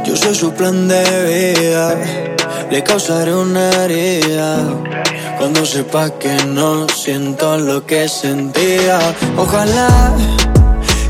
yo 0.04 0.16
soy 0.16 0.36
su 0.36 0.52
plan 0.52 0.90
de 0.90 1.04
vida, 1.32 1.96
le 2.70 2.84
causaré 2.84 3.34
una 3.34 3.70
herida. 3.84 4.58
Cuando 5.38 5.66
sepa 5.66 6.10
que 6.20 6.36
no 6.48 6.86
siento 6.90 7.58
lo 7.58 7.86
que 7.86 8.10
sentía, 8.10 9.00
ojalá 9.38 10.14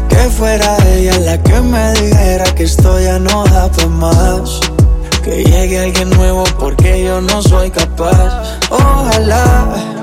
que 0.08 0.30
fuera 0.30 0.78
ella 0.94 1.18
la 1.20 1.42
que 1.42 1.60
me 1.60 1.92
dijera 1.94 2.46
que 2.56 2.64
esto 2.64 3.00
ya 3.00 3.18
no 3.18 3.44
da 3.46 3.72
para 3.72 3.88
más. 3.88 4.60
Que 5.24 5.44
llegue 5.44 5.80
alguien 5.80 6.10
nuevo 6.12 6.44
porque 6.60 7.04
yo 7.04 7.22
no 7.22 7.42
soy 7.42 7.72
capaz. 7.72 8.60
Ojalá 8.70 10.01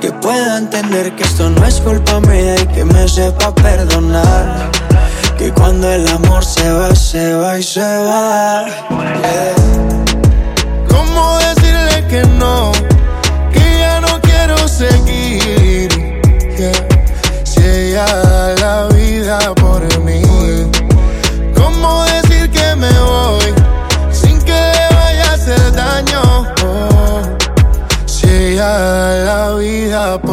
que 0.00 0.12
pueda 0.12 0.58
entender 0.58 1.14
que 1.16 1.22
esto 1.22 1.48
no 1.50 1.64
es 1.64 1.80
culpa 1.80 2.20
mía 2.20 2.54
y 2.62 2.66
que 2.68 2.84
me 2.84 3.08
sepa 3.08 3.54
perdonar. 3.54 4.70
Que 5.38 5.52
cuando 5.52 5.90
el 5.90 6.06
amor 6.08 6.44
se 6.44 6.70
va, 6.70 6.94
se 6.94 7.34
va 7.34 7.58
y 7.58 7.62
se 7.62 7.80
va. 7.80 8.64
Yeah. 8.90 9.54
¿Cómo 10.88 11.38
decirle 11.38 12.06
que 12.08 12.22
no? 12.38 12.72
Que 13.52 13.78
ya 13.78 14.00
no 14.00 14.20
quiero 14.20 14.56
seguir. 14.68 15.88
Si 17.44 17.60
ella 17.60 18.06
da 18.06 18.54
la 18.54 18.94
vida 18.94 19.38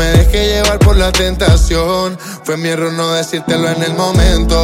Me 0.00 0.06
dejé 0.12 0.46
llevar 0.46 0.78
por 0.78 0.96
la 0.96 1.12
tentación. 1.12 2.18
Fue 2.44 2.56
mi 2.56 2.70
error 2.70 2.90
no 2.90 3.12
decírtelo 3.12 3.68
en 3.68 3.82
el 3.82 3.92
momento. 3.92 4.62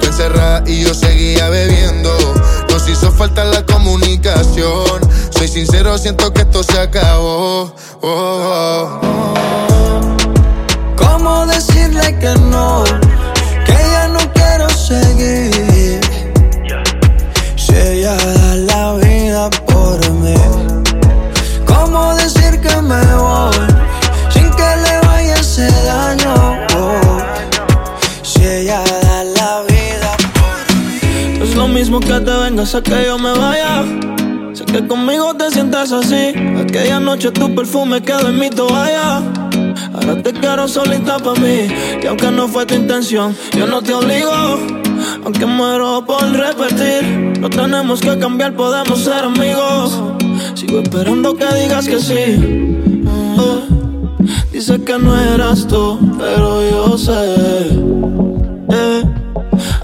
Tú 0.00 0.06
encerrada 0.06 0.62
y 0.66 0.82
yo 0.82 0.94
seguía 0.94 1.50
bebiendo. 1.50 2.10
Nos 2.70 2.88
hizo 2.88 3.12
falta 3.12 3.44
la 3.44 3.66
comunicación. 3.66 4.98
Soy 5.28 5.46
sincero, 5.46 5.98
siento 5.98 6.32
que 6.32 6.40
esto 6.40 6.62
se 6.62 6.80
acabó. 6.80 7.70
Oh, 8.00 8.98
oh. 9.02 10.16
¿Cómo 10.96 11.44
decirle 11.44 12.18
que 12.18 12.34
no? 12.50 12.82
Que 13.66 13.74
ya 13.74 14.08
no 14.08 14.20
quiero 14.32 14.70
seguir. 14.70 16.00
Si 17.56 17.74
ella 17.74 18.16
da 18.16 18.54
la 18.54 18.94
vida 18.94 19.50
por 19.66 20.10
mí. 20.12 20.34
¿Cómo 21.66 22.14
decir 22.14 22.58
que 22.62 22.80
me 22.80 23.04
voy 23.16 23.57
que 32.58 32.64
te 32.64 32.70
vengas 32.70 32.74
a 32.74 32.82
que 32.82 33.06
yo 33.06 33.18
me 33.18 33.32
vaya. 33.32 33.84
Sé 34.52 34.64
que 34.64 34.86
conmigo 34.86 35.34
te 35.34 35.50
sientas 35.50 35.92
así. 35.92 36.32
Aquella 36.60 36.98
noche 36.98 37.30
tu 37.30 37.54
perfume 37.54 38.02
quedó 38.02 38.28
en 38.28 38.38
mi 38.38 38.50
toalla. 38.50 39.22
Ahora 39.94 40.22
te 40.22 40.32
quiero 40.32 40.66
solita 40.66 41.18
para 41.18 41.40
mí. 41.40 41.68
Y 42.02 42.06
aunque 42.06 42.30
no 42.30 42.48
fue 42.48 42.66
tu 42.66 42.74
intención, 42.74 43.36
yo 43.56 43.66
no 43.66 43.80
te 43.82 43.94
obligo. 43.94 44.32
Aunque 45.24 45.46
muero 45.46 46.04
por 46.04 46.22
repetir, 46.30 47.38
no 47.40 47.48
tenemos 47.48 48.00
que 48.00 48.18
cambiar, 48.18 48.54
podemos 48.54 48.98
ser 48.98 49.24
amigos. 49.24 50.00
Sigo 50.54 50.80
esperando 50.80 51.36
que 51.36 51.46
digas 51.54 51.86
que 51.86 52.00
sí. 52.00 53.04
Oh, 53.38 53.60
Dice 54.52 54.82
que 54.82 54.98
no 54.98 55.16
eras 55.16 55.66
tú, 55.68 55.98
pero 56.18 56.68
yo 56.68 56.98
sé. 56.98 57.12
Eh, 58.70 59.17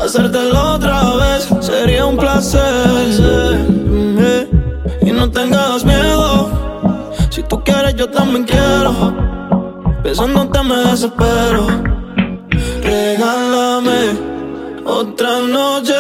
Hacértelo 0.05 0.75
otra 0.75 1.15
vez 1.17 1.49
sería 1.61 2.05
un 2.05 2.19
placer. 2.19 2.61
Y 5.01 5.13
no 5.13 5.31
tengas 5.31 5.83
miedo. 5.83 6.51
Si 7.31 7.43
tú 7.43 7.65
quieres, 7.65 7.95
yo 7.95 8.11
también 8.11 8.45
quiero. 8.45 9.15
Besándote 10.03 10.63
me 10.63 10.77
desespero. 10.77 11.67
Regálame 12.83 14.19
otra 14.85 15.39
noche. 15.41 15.95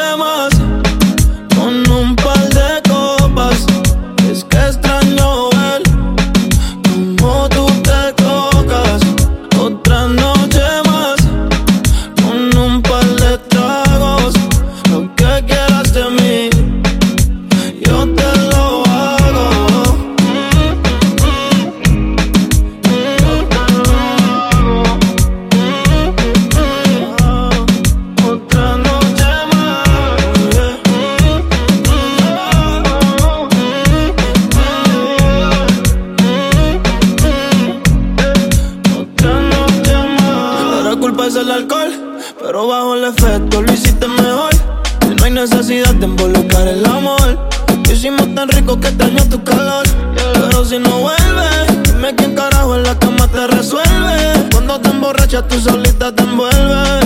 Emborrachas, 55.34 55.48
tú 55.48 55.60
solita 55.60 56.12
te 56.12 56.22
envuelves. 56.22 57.04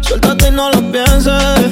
Suéltate 0.00 0.48
y 0.48 0.50
no 0.50 0.70
lo 0.70 0.80
pienses. 0.92 1.70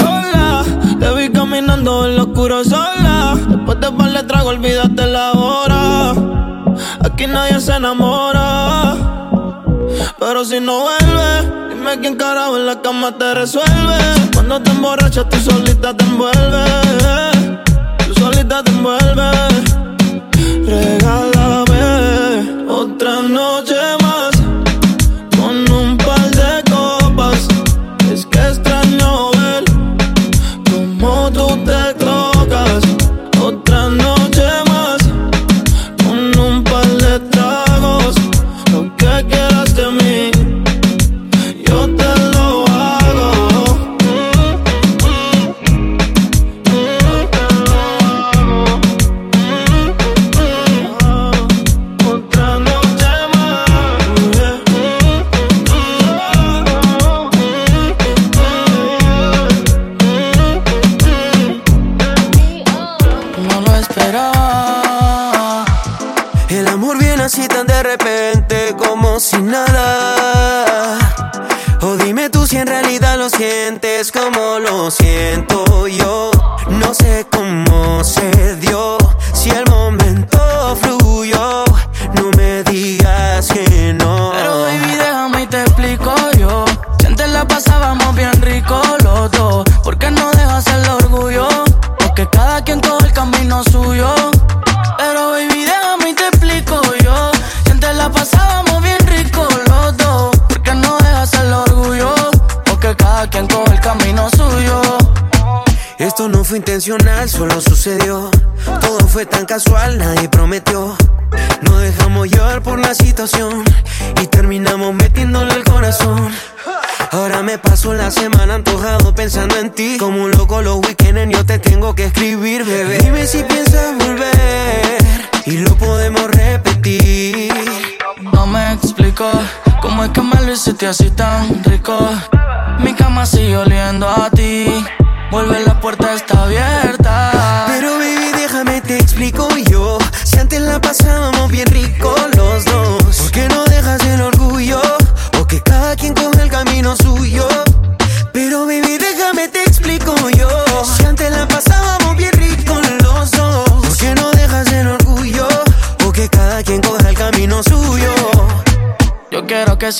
Hola, 0.00 0.64
te 1.00 1.14
vi 1.14 1.30
caminando 1.30 2.06
en 2.06 2.16
lo 2.16 2.24
oscuro 2.24 2.64
sola. 2.64 3.36
Después 3.48 3.80
de 3.80 3.90
par 3.90 4.12
de 4.12 4.22
trago, 4.24 4.50
olvídate 4.50 5.06
la 5.06 5.32
hora. 5.32 6.14
Aquí 7.04 7.26
nadie 7.26 7.60
se 7.60 7.72
enamora. 7.72 8.96
Pero 10.18 10.44
si 10.44 10.60
no 10.60 10.82
vuelves, 10.82 11.70
dime 11.70 11.98
quién 12.00 12.16
carajo 12.16 12.56
en 12.56 12.66
la 12.66 12.80
cama 12.80 13.16
te 13.18 13.34
resuelve. 13.34 13.98
Cuando 14.32 14.60
te 14.60 14.70
emborrachas, 14.70 15.28
tú 15.28 15.38
solita 15.38 15.96
te 15.96 16.04
envuelves. 16.04 17.60
Tú 18.06 18.14
solita 18.14 18.62
te 18.62 18.70
envuelves. 18.70 19.81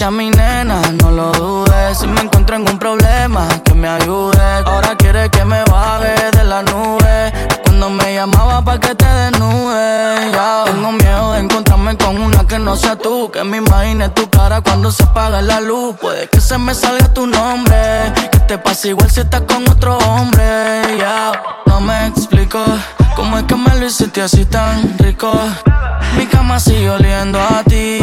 a 0.01 0.11
mi 0.11 0.31
nena, 0.31 0.81
no 1.03 1.11
lo 1.11 1.33
dudes. 1.33 1.99
Si 1.99 2.07
me 2.07 2.23
encuentro 2.23 2.57
en 2.57 2.67
un 2.67 2.79
problema, 2.79 3.47
que 3.63 3.75
me 3.75 3.89
ayude. 3.89 4.41
Ahora 4.65 4.97
quiere 4.97 5.29
que 5.29 5.45
me 5.45 5.63
baje 5.65 6.31
de 6.31 6.45
la 6.45 6.63
nube. 6.63 7.33
Cuando 7.63 7.91
me 7.91 8.15
llamaba 8.15 8.65
pa' 8.65 8.81
que 8.81 8.95
te 8.95 9.05
desnude. 9.05 10.33
Ya 10.33 10.65
tengo 10.65 10.93
miedo 10.93 11.33
de 11.33 11.41
encontrarme 11.41 11.97
con 11.99 12.23
una 12.23 12.47
que 12.47 12.59
no 12.59 12.75
sea 12.75 12.97
tú. 12.97 13.31
Que 13.31 13.45
me 13.45 13.59
imagine 13.59 14.09
tu 14.09 14.31
cara 14.31 14.63
cuando 14.63 14.91
se 14.91 15.03
apaga 15.03 15.43
la 15.43 15.61
luz. 15.61 15.95
Puede 16.01 16.27
que 16.29 16.41
se 16.41 16.57
me 16.57 16.75
salga 16.75 17.13
tu 17.13 17.27
nombre. 17.27 18.13
Que 18.31 18.39
te 18.39 18.59
pase 18.59 18.89
igual 18.89 19.11
si 19.11 19.21
estás 19.21 19.43
con 19.43 19.69
otro 19.69 19.99
hombre. 19.99 20.97
Ya 20.99 21.33
no 21.67 21.81
me 21.83 22.07
explico 22.07 22.65
cómo 23.15 23.37
es 23.37 23.45
que 23.45 23.57
me 23.57 23.77
lo 23.77 23.85
hiciste 23.85 24.23
así 24.23 24.47
tan 24.47 24.97
rico. 24.99 25.31
Mi 26.17 26.25
cama 26.27 26.59
sigue 26.59 26.89
oliendo 26.89 27.39
a 27.39 27.63
ti. 27.65 27.99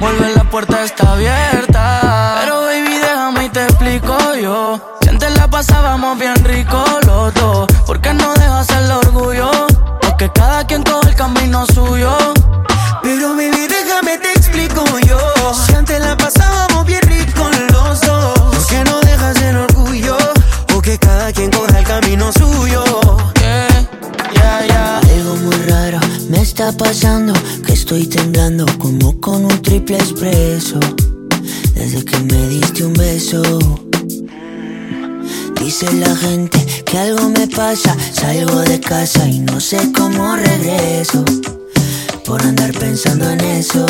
Vuelve, 0.00 0.34
la 0.34 0.44
puerta 0.44 0.84
está 0.84 1.12
abierta. 1.12 2.36
Pero 2.40 2.62
baby, 2.62 2.98
déjame 2.98 3.44
y 3.46 3.48
te 3.48 3.64
explico 3.64 4.16
yo. 4.40 4.80
Si 5.00 5.08
antes 5.08 5.36
la 5.36 5.48
pasábamos 5.48 6.18
bien 6.18 6.36
rico 6.44 6.84
los 7.06 7.34
dos, 7.34 7.66
¿por 7.86 8.00
qué 8.00 8.14
no 8.14 8.32
dejas 8.34 8.68
el 8.70 8.90
orgullo? 8.92 9.50
Porque 10.00 10.30
cada 10.30 10.64
quien 10.64 10.82
coge 10.84 11.10
el 11.10 11.16
camino 11.16 11.66
suyo. 11.66 12.16
está 26.58 26.76
pasando? 26.76 27.32
Que 27.64 27.72
estoy 27.72 28.04
temblando 28.06 28.66
como 28.78 29.20
con 29.20 29.44
un 29.44 29.62
triple 29.62 29.96
expreso. 29.96 30.80
Desde 31.76 32.04
que 32.04 32.18
me 32.18 32.48
diste 32.48 32.84
un 32.84 32.94
beso. 32.94 33.40
Dice 35.62 35.86
la 35.92 36.16
gente 36.16 36.58
que 36.84 36.98
algo 36.98 37.28
me 37.28 37.46
pasa. 37.46 37.96
Salgo 38.12 38.60
de 38.62 38.80
casa 38.80 39.28
y 39.28 39.38
no 39.38 39.60
sé 39.60 39.78
cómo 39.96 40.34
regreso. 40.34 41.24
Por 42.24 42.42
andar 42.42 42.72
pensando 42.72 43.30
en 43.30 43.40
eso. 43.40 43.86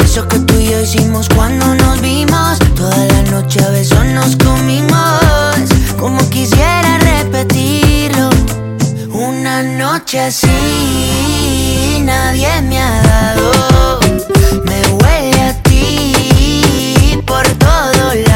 Eso 0.00 0.26
que 0.26 0.40
tú 0.40 0.54
y 0.58 0.70
yo 0.70 0.80
hicimos 0.80 1.28
cuando 1.36 1.72
nos 1.76 2.00
vimos. 2.00 2.58
Toda 2.74 2.96
la 3.06 3.22
noche 3.30 3.62
a 3.62 3.70
besos 3.70 4.04
nos 4.06 4.34
comimos. 4.34 5.70
Como 5.96 6.18
quisiera 6.30 6.98
repetir 6.98 7.97
noche 9.62 10.20
así 10.20 12.00
nadie 12.04 12.62
me 12.62 12.80
ha 12.80 13.02
dado. 13.02 14.00
Me 14.64 14.80
huele 14.94 15.40
a 15.42 15.54
ti 15.62 17.20
por 17.26 17.46
todo 17.58 18.14
lado. 18.14 18.27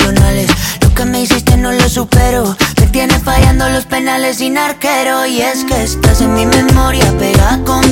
Lo 0.00 0.92
que 0.92 1.04
me 1.04 1.20
hiciste 1.20 1.56
no 1.56 1.70
lo 1.70 1.88
supero. 1.88 2.56
Me 2.80 2.86
tienes 2.88 3.22
fallando 3.22 3.68
los 3.68 3.84
penales 3.84 4.38
sin 4.38 4.58
arquero. 4.58 5.24
Y 5.24 5.40
es 5.40 5.64
que 5.64 5.84
estás 5.84 6.20
en 6.20 6.34
mi 6.34 6.46
memoria, 6.46 7.16
pega 7.16 7.60
con 7.64 7.83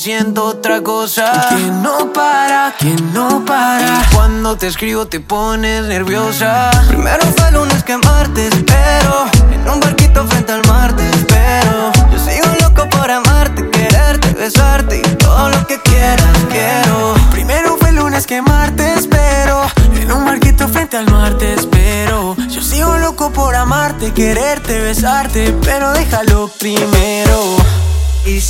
siento 0.00 0.46
otra 0.46 0.82
cosa. 0.82 1.30
Que 1.50 1.56
no 1.56 2.10
para, 2.12 2.74
que 2.78 2.90
no 3.12 3.44
para. 3.44 4.00
Y 4.00 4.14
cuando 4.14 4.56
te 4.56 4.66
escribo 4.68 5.06
te 5.06 5.20
pones 5.20 5.84
nerviosa. 5.84 6.70
Primero 6.88 7.20
fue 7.36 7.52
lunes 7.52 7.84
que 7.84 7.98
martes, 7.98 8.54
pero 8.66 9.26
en 9.52 9.68
un 9.68 9.78
barquito 9.78 10.26
frente 10.26 10.52
al 10.52 10.66
mar 10.66 10.96
te 10.96 11.06
espero. 11.10 11.92
Yo 12.10 12.18
sigo 12.18 12.46
loco 12.62 12.88
por 12.88 13.10
amarte, 13.10 13.68
quererte, 13.68 14.32
besarte 14.32 15.02
y 15.04 15.16
todo 15.16 15.50
lo 15.50 15.66
que 15.66 15.78
quieras 15.82 16.38
quiero. 16.48 17.14
Primero 17.30 17.76
fue 17.78 17.92
lunes 17.92 18.26
que 18.26 18.40
martes, 18.40 19.06
pero 19.06 19.66
en 20.00 20.10
un 20.10 20.24
barquito 20.24 20.66
frente 20.68 20.96
al 20.96 21.10
mar 21.10 21.36
te 21.36 21.52
espero. 21.52 22.36
Yo 22.48 22.62
sigo 22.62 22.96
loco 22.96 23.30
por 23.30 23.54
amarte, 23.54 24.12
quererte, 24.14 24.80
besarte, 24.80 25.54
pero 25.62 25.92
déjalo 25.92 26.48
primero. 26.58 27.09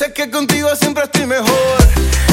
sé 0.00 0.14
que 0.14 0.30
contigo 0.30 0.74
siempre 0.76 1.04
estoy 1.04 1.26
mejor. 1.26 2.29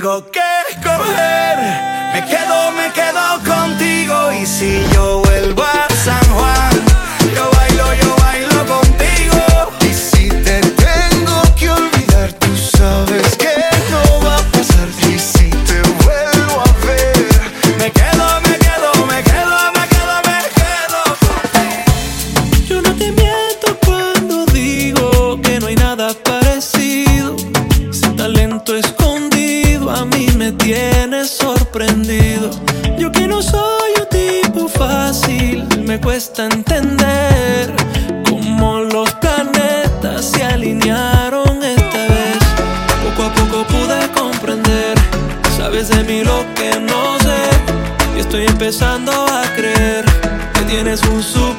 Tengo 0.00 0.24
que 0.30 0.40
escoger, 0.70 1.58
me 2.14 2.24
quedo, 2.24 2.72
me 2.72 2.90
quedo 2.90 3.38
contigo. 3.44 4.32
Y 4.32 4.46
si 4.46 4.82
yo 4.94 5.20
vuelvo 5.20 5.62
a 5.62 5.94
San 5.94 6.24
Juan, 6.30 6.70
yo 7.34 7.50
bailo, 7.50 7.92
yo 8.02 8.16
bailo 8.16 8.64
contigo. 8.64 9.42
Y 9.82 9.92
si 9.92 10.28
te 10.28 10.60
tengo 10.60 11.42
que 11.54 11.68
olvidar, 11.68 12.32
tú 12.32 12.56
sabes 12.56 13.36
que 13.36 13.54
no 13.90 14.24
va 14.24 14.36
a 14.36 14.42
pasar. 14.52 14.88
Y 15.06 15.18
si 15.18 15.50
te 15.50 15.82
vuelvo 16.04 16.60
a 16.60 16.86
ver, 16.86 17.28
Me 17.76 17.90
quedo, 17.92 18.40
me 18.48 18.56
quedo, 18.56 19.06
me 19.06 19.22
quedo, 19.22 19.56
me 19.76 19.84
quedo, 19.92 20.14
me 20.28 20.38
quedo. 20.60 21.00
Yo 22.66 22.80
no 22.80 22.94
te 22.96 23.12
miento 23.12 23.76
cuando 23.84 24.46
digo 24.46 25.38
que 25.42 25.60
no 25.60 25.66
hay 25.66 25.76
nada 25.76 26.14
parecido. 26.14 26.39
Cuesta 36.40 36.56
entender 36.56 37.74
cómo 38.28 38.80
los 38.80 39.12
planetas 39.14 40.24
se 40.24 40.44
alinearon 40.44 41.62
esta 41.62 42.06
vez. 42.06 42.38
Poco 43.04 43.24
a 43.24 43.34
poco 43.34 43.66
pude 43.66 44.08
comprender, 44.14 44.96
sabes 45.56 45.88
de 45.88 46.02
mí 46.04 46.22
lo 46.24 46.44
que 46.54 46.80
no 46.80 47.18
sé. 47.18 48.16
Y 48.16 48.20
estoy 48.20 48.46
empezando 48.46 49.12
a 49.12 49.42
creer 49.54 50.04
que 50.54 50.60
tienes 50.62 51.02
un 51.04 51.22
superpoder. 51.22 51.49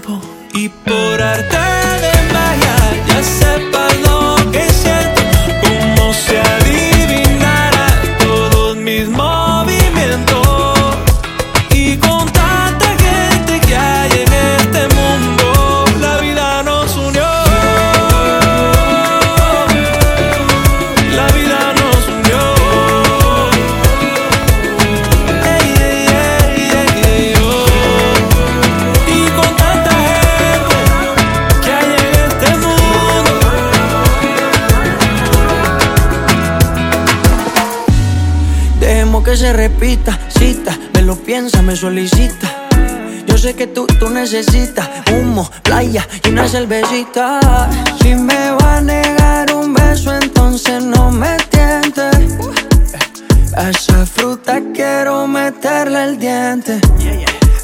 tiempo. 0.00 0.20
Y 0.54 0.68
por 0.68 1.22
arte 1.22 1.55
solicita. 41.76 42.68
Yo 43.26 43.36
sé 43.36 43.54
que 43.54 43.66
tú, 43.66 43.86
tú 43.86 44.08
necesitas 44.08 44.88
humo, 45.12 45.50
playa 45.62 46.08
y 46.24 46.30
una 46.30 46.48
cervecita. 46.48 47.40
Si 48.00 48.14
me 48.14 48.50
va 48.52 48.78
a 48.78 48.80
negar 48.80 49.52
un 49.52 49.74
beso, 49.74 50.14
entonces 50.14 50.82
no 50.82 51.10
me 51.10 51.36
tientes. 51.50 52.34
Esa 53.56 54.06
fruta 54.06 54.60
quiero 54.74 55.26
meterle 55.26 56.04
el 56.04 56.18
diente. 56.18 56.80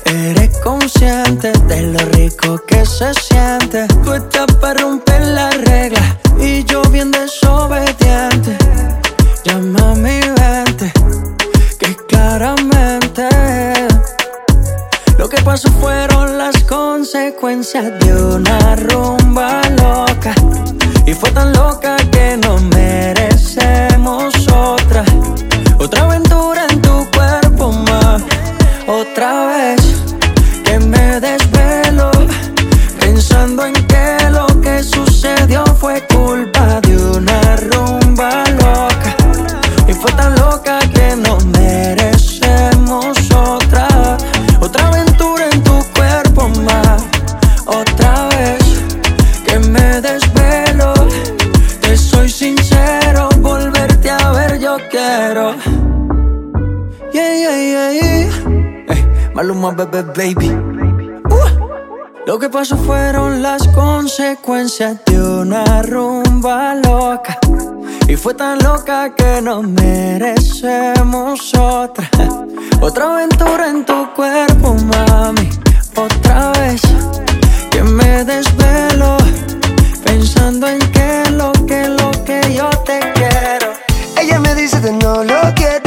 Eres 0.04 0.58
consciente 0.58 1.52
de 1.68 1.82
lo 1.82 1.98
rico 2.10 2.62
que 2.66 2.84
se 2.84 3.14
siente. 3.14 3.86
Tú 4.04 4.12
estás 4.12 4.46
para 4.60 4.80
romper 4.80 5.22
la 5.22 5.50
regla 5.50 6.18
y 6.38 6.64
yo 6.64 6.82
bien 6.90 7.10
desobediente. 7.10 7.91
Lo 62.24 62.38
que 62.38 62.48
pasó 62.48 62.76
fueron 62.76 63.42
las 63.42 63.66
consecuencias 63.68 64.96
de 65.06 65.20
una 65.20 65.82
rumba 65.82 66.74
loca. 66.76 67.36
Y 68.06 68.14
fue 68.14 68.34
tan 68.34 68.60
loca 68.60 69.12
que 69.12 69.42
nos 69.42 69.64
merecemos 69.64 71.52
otra. 71.54 72.08
Otra 72.80 73.14
aventura 73.14 73.68
en 73.68 73.84
tu 73.84 74.14
cuerpo, 74.14 74.74
mami. 74.74 75.50
Otra 75.96 76.52
vez 76.52 76.80
que 77.70 77.82
me 77.82 78.24
desvelo. 78.24 79.16
Pensando 80.04 80.68
en 80.68 80.78
que 80.92 81.24
lo 81.32 81.50
que, 81.66 81.88
lo 81.88 82.10
que 82.24 82.54
yo 82.54 82.70
te 82.84 83.00
quiero. 83.14 83.72
Ella 84.20 84.38
me 84.38 84.54
dice 84.54 84.80
que 84.80 84.92
no 84.92 85.24
lo 85.24 85.40
quiero 85.56 85.81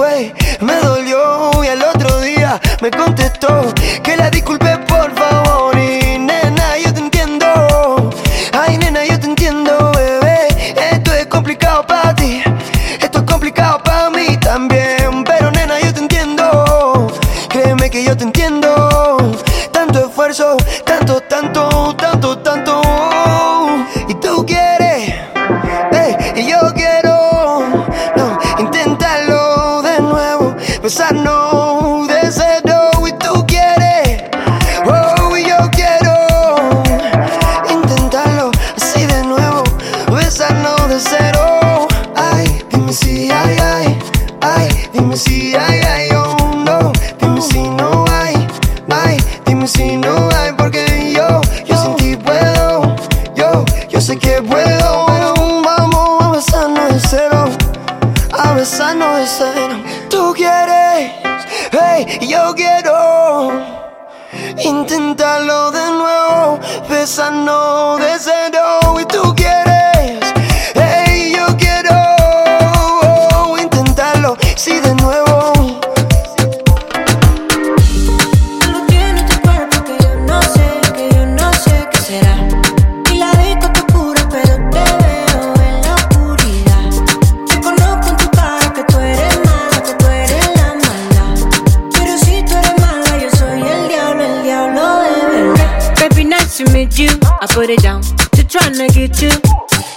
me 0.00 0.76
dolió 0.80 1.62
y 1.62 1.66
al 1.66 1.82
otro 1.82 2.20
día 2.20 2.58
me 2.80 2.90
contestó 2.90 3.74
que 4.02 4.16
la 4.16 4.30
disculpa 4.30 4.59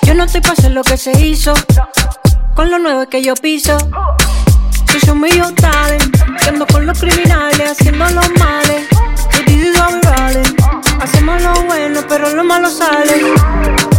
Yo 0.03 0.13
no 0.13 0.23
estoy 0.25 0.41
para 0.41 0.53
hacer 0.53 0.71
lo 0.71 0.84
que 0.84 0.97
se 0.97 1.11
hizo. 1.19 1.53
Con 2.55 2.69
lo 2.69 2.79
nuevo 2.79 3.07
que 3.07 3.21
yo 3.21 3.34
piso. 3.36 3.77
Soy 4.91 5.01
yo 5.05 5.15
mío 5.15 5.53
talent. 5.55 6.17
Con 6.71 6.86
los 6.86 6.99
criminales 6.99 7.71
haciendo 7.71 8.09
los 8.09 8.29
males. 8.39 8.88
Hacemos 11.03 11.41
lo 11.41 11.63
bueno, 11.63 11.99
pero 12.07 12.29
lo 12.29 12.43
malo 12.43 12.69
sale. 12.69 13.92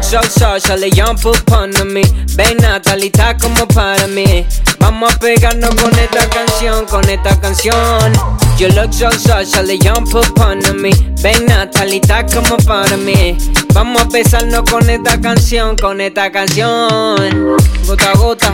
Look 0.00 0.24
so 0.24 0.56
social, 0.56 0.90
jump 0.90 1.24
up 1.26 1.52
on 1.52 1.92
me. 1.92 2.02
Ven 2.34 2.56
Natalie, 2.58 3.10
está 3.10 3.36
como 3.36 3.66
para 3.68 4.06
mí. 4.06 4.46
Vamos 4.78 5.14
a 5.14 5.18
pegarnos 5.18 5.74
con 5.74 5.96
esta 5.98 6.28
canción, 6.30 6.86
con 6.86 7.08
esta 7.08 7.38
canción. 7.40 8.12
You 8.56 8.68
look 8.68 8.92
so 8.92 9.10
social, 9.10 9.68
up 10.14 10.40
on 10.40 10.80
me. 10.80 10.90
Ven 11.22 11.46
Natalie, 11.46 12.00
está 12.00 12.24
como 12.26 12.56
para 12.58 12.96
mí. 12.96 13.36
Vamos 13.74 14.02
a 14.02 14.04
besarnos 14.06 14.62
con 14.70 14.88
esta 14.88 15.20
canción, 15.20 15.76
con 15.76 16.00
esta 16.00 16.32
canción. 16.32 17.56
Gota 17.86 18.10
a 18.10 18.14
gota, 18.14 18.52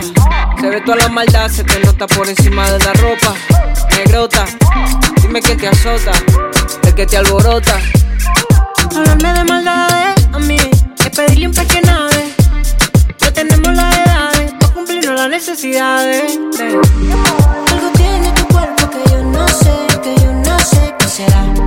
se 0.59 0.69
ve 0.69 0.81
toda 0.81 0.97
la 0.97 1.09
maldad, 1.09 1.49
se 1.49 1.63
te 1.63 1.79
nota 1.79 2.07
por 2.07 2.27
encima 2.27 2.69
de 2.71 2.79
la 2.79 2.93
ropa. 2.93 3.33
Negrota, 3.95 4.45
dime 5.21 5.41
que 5.41 5.55
te 5.55 5.67
azota, 5.67 6.11
el 6.83 6.93
que 6.93 7.05
te 7.05 7.17
alborota. 7.17 7.79
Hablarme 8.95 9.33
de 9.33 9.43
maldades 9.43 10.27
a 10.33 10.39
mí, 10.39 10.57
pedirle 11.17 11.47
un 11.47 11.53
pez 11.53 11.67
que 11.67 11.81
nade. 11.81 12.35
Ya 13.19 13.31
tenemos 13.33 13.73
las 13.73 13.97
edades, 13.97 14.53
para 14.59 14.73
cumplirnos 14.73 15.15
las 15.15 15.29
necesidades. 15.29 16.39
Algo 17.71 17.89
tiene 17.95 18.31
tu 18.33 18.47
cuerpo 18.47 18.89
que 18.91 19.09
yo 19.09 19.23
no 19.23 19.47
sé, 19.47 19.75
que 20.03 20.15
yo 20.21 20.31
no 20.31 20.59
sé 20.59 20.93
qué 20.99 21.07
será. 21.07 21.66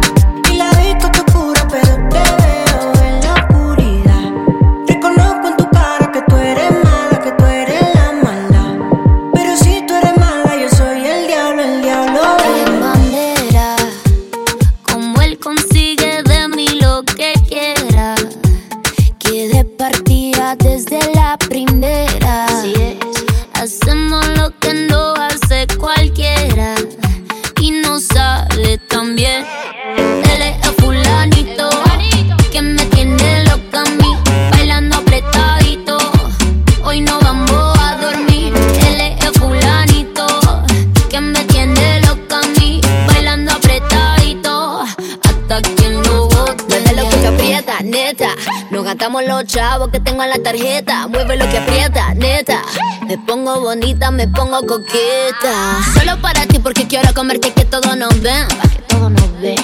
Neta. 47.91 48.28
Nos 48.70 48.84
gastamos 48.84 49.22
los 49.24 49.45
chavos 49.45 49.88
que 49.88 50.01
tengo 50.01 50.22
en 50.22 50.30
la 50.30 50.38
tarjeta. 50.38 51.09
Mueve 51.09 51.36
lo 51.36 51.49
que 51.49 51.59
aprieta, 51.59 52.14
neta. 52.14 52.62
Me 53.07 53.18
pongo 53.18 53.61
bonita, 53.61 54.11
me 54.11 54.28
pongo 54.28 54.64
coqueta. 54.66 55.78
Solo 55.95 56.20
para 56.22 56.47
ti 56.47 56.59
porque 56.59 56.86
quiero 56.86 57.12
comerte 57.12 57.53
que 57.53 57.64
todo 57.64 57.97
nos 57.97 58.20
ven. 58.20 58.47
Que 58.49 58.82
todo 58.88 59.11
nos 59.11 59.41
ven. 59.41 59.59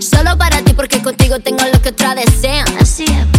Solo 0.00 0.36
para 0.36 0.62
ti 0.62 0.72
porque 0.74 1.00
contigo 1.02 1.38
tengo 1.38 1.64
lo 1.72 1.80
que 1.80 1.90
otra 1.90 2.14
desean. 2.14 2.66
Así 2.80 3.04
es, 3.04 3.37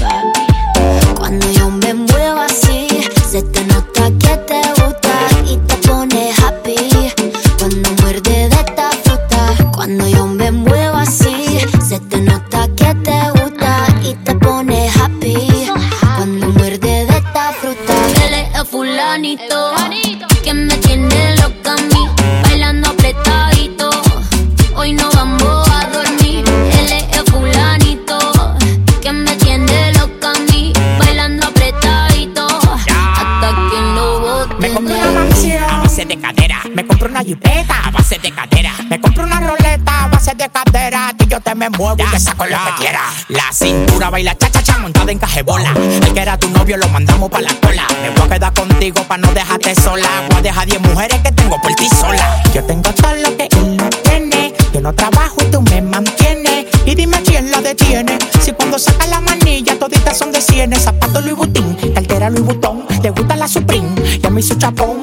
Cintura 43.99 44.11
baila 44.11 44.33
cha 44.37 44.49
cha 44.49 44.63
cha 44.63 44.77
montada 44.77 45.11
en 45.11 45.19
cajebola. 45.19 45.73
El 45.75 46.13
que 46.13 46.21
era 46.21 46.39
tu 46.39 46.49
novio 46.51 46.77
lo 46.77 46.87
mandamos 46.87 47.29
pa' 47.29 47.41
la 47.41 47.53
cola. 47.59 47.85
Me 48.01 48.09
voy 48.11 48.27
a 48.27 48.29
quedar 48.29 48.53
contigo 48.53 49.03
pa' 49.03 49.17
no 49.17 49.29
dejarte 49.33 49.75
sola. 49.75 50.07
Voy 50.29 50.37
a 50.37 50.41
dejar 50.41 50.67
10 50.67 50.81
mujeres 50.83 51.19
que 51.19 51.33
tengo 51.33 51.59
por 51.61 51.75
ti 51.75 51.89
sola. 51.89 52.41
Yo 52.53 52.63
tengo 52.63 52.93
todo 52.93 53.13
lo 53.15 53.35
que 53.35 53.49
él 53.51 53.75
no 53.75 53.89
tiene. 53.89 54.53
Yo 54.73 54.79
no 54.79 54.93
trabajo 54.93 55.35
y 55.41 55.51
tú 55.51 55.61
me 55.63 55.81
mantienes. 55.81 56.67
Y 56.85 56.95
dime 56.95 57.21
quién 57.25 57.51
la 57.51 57.59
detiene. 57.59 58.17
Si 58.39 58.53
cuando 58.53 58.79
saca 58.79 59.05
la 59.07 59.19
manilla 59.19 59.77
toditas 59.77 60.17
son 60.17 60.31
de 60.31 60.39
cienes. 60.39 60.83
Zapato 60.83 61.19
Louis 61.19 61.35
Vuitton, 61.35 61.75
cartera 61.93 62.29
Louis 62.29 62.45
Vuitton. 62.45 62.85
Le 63.03 63.09
gusta 63.09 63.35
la 63.35 63.49
Supreme 63.49 63.89
y 64.23 64.25
a 64.25 64.29
mí 64.29 64.41
su 64.41 64.55
chapón. 64.55 65.01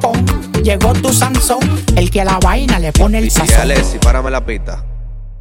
pom. 0.00 0.16
Llegó 0.64 0.92
tu 0.94 1.12
Sansón, 1.12 1.60
el 1.94 2.10
que 2.10 2.22
a 2.22 2.24
la 2.24 2.40
vaina 2.40 2.80
le 2.80 2.90
pone 2.90 3.18
el 3.18 3.26
Y 3.26 3.30
sazón. 3.30 3.60
Alexi, 3.60 3.98
párame 3.98 4.32
la 4.32 4.44
pista. 4.44 4.84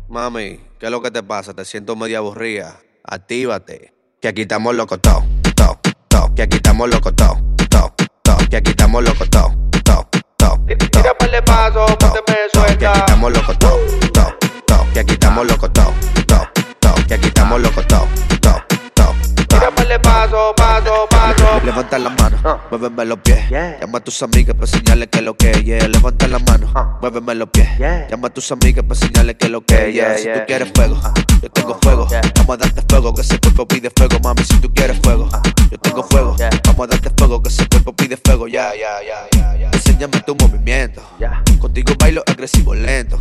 Mami, 0.07 0.59
¿qué 0.79 0.85
es 0.85 0.91
lo 0.91 1.01
que 1.01 1.09
te 1.09 1.23
pasa? 1.23 1.55
Te 1.55 1.65
siento 1.65 1.95
medio 1.95 2.19
aburrida. 2.19 2.75
Actívate. 3.03 3.93
Que 4.21 4.27
aquí 4.27 4.41
estamos 4.43 4.75
locos, 4.75 4.99
to, 5.01 5.23
to, 5.55 5.79
to. 6.07 6.35
Que 6.35 6.43
aquí 6.43 6.57
estamos 6.57 6.89
locos, 6.89 7.15
to, 7.15 7.37
to, 7.69 7.93
to. 8.21 8.37
Que 8.49 8.57
aquí 8.57 8.71
estamos 8.71 9.03
locos, 9.03 9.29
to, 9.29 9.51
to, 9.83 10.07
to. 10.37 10.65
Tira 10.65 11.13
de 11.31 11.41
pasos, 11.41 11.95
ponte 11.97 12.19
me 12.27 12.35
suelta. 12.53 12.77
Que 12.77 12.85
aquí 12.87 12.99
estamos 12.99 13.33
locos, 13.33 13.59
to, 13.59 13.79
to, 14.13 14.37
to. 14.67 14.93
Que 14.93 14.99
aquí 14.99 15.13
estamos 15.13 15.47
locos, 15.47 15.73
to, 15.73 15.93
to, 16.27 16.49
to. 16.79 17.07
Que 17.07 17.13
aquí 17.15 17.27
estamos 17.27 17.61
locos, 17.61 17.87
to, 17.87 18.07
to, 18.41 18.63
to. 18.93 19.15
Tira 19.47 20.01
pasos, 20.01 20.53
paso, 20.55 21.07
paso. 21.09 21.11
Levanta 21.72 21.97
la 21.99 22.09
mano, 22.09 22.38
muéveme 22.69 23.05
los 23.05 23.19
pies. 23.19 23.49
Llama 23.49 23.99
a 23.99 24.01
tus 24.03 24.22
amigas 24.24 24.55
para 24.55 24.69
enseñarles 24.69 25.07
que 25.09 25.22
lo 25.22 25.36
que. 25.38 25.51
Yeah. 25.63 25.88
Levanta 25.88 26.28
la 26.28 26.39
mano, 26.39 26.67
muéveme 27.01 27.34
los 27.36 27.47
pies. 27.49 27.69
Llama 28.09 28.28
a 28.28 28.30
tus 28.30 28.51
amigas 28.51 28.84
para 28.86 28.99
enseñarles 28.99 29.36
que 29.39 29.47
lo 29.47 29.61
que. 29.65 29.93
Yeah. 29.93 30.17
Si 30.17 30.26
tú 30.26 30.39
quieres 30.47 30.69
fuego, 30.76 30.99
yo 31.41 31.49
tengo 31.49 31.80
fuego. 31.82 32.07
Vamos 32.36 32.55
a 32.55 32.57
darte 32.57 32.82
fuego, 32.89 33.13
que 33.15 33.22
ese 33.22 33.39
cuerpo 33.39 33.65
pide 33.67 33.89
fuego, 33.95 34.19
mami. 34.22 34.43
Si 34.43 34.57
tú 34.59 34.74
quieres 34.74 34.99
fuego, 35.01 35.30
yo 35.72 35.78
tengo 35.80 36.03
fuego. 36.03 36.36
Vamos 36.65 36.84
a 36.84 36.88
darte 36.88 37.09
fuego, 37.17 37.41
que 37.41 37.47
ese 37.49 37.65
cuerpo 37.67 37.93
pide 37.95 38.17
fuego. 38.17 38.47
Ya, 38.49 38.72
ya, 38.76 39.01
ya, 39.07 39.39
ya, 39.39 39.55
ya. 39.57 39.69
Enséñame 39.72 40.19
tu 40.26 40.36
movimiento. 40.36 41.01
Contigo 41.59 41.93
bailo 41.97 42.22
agresivo 42.28 42.76
lento. 42.76 43.17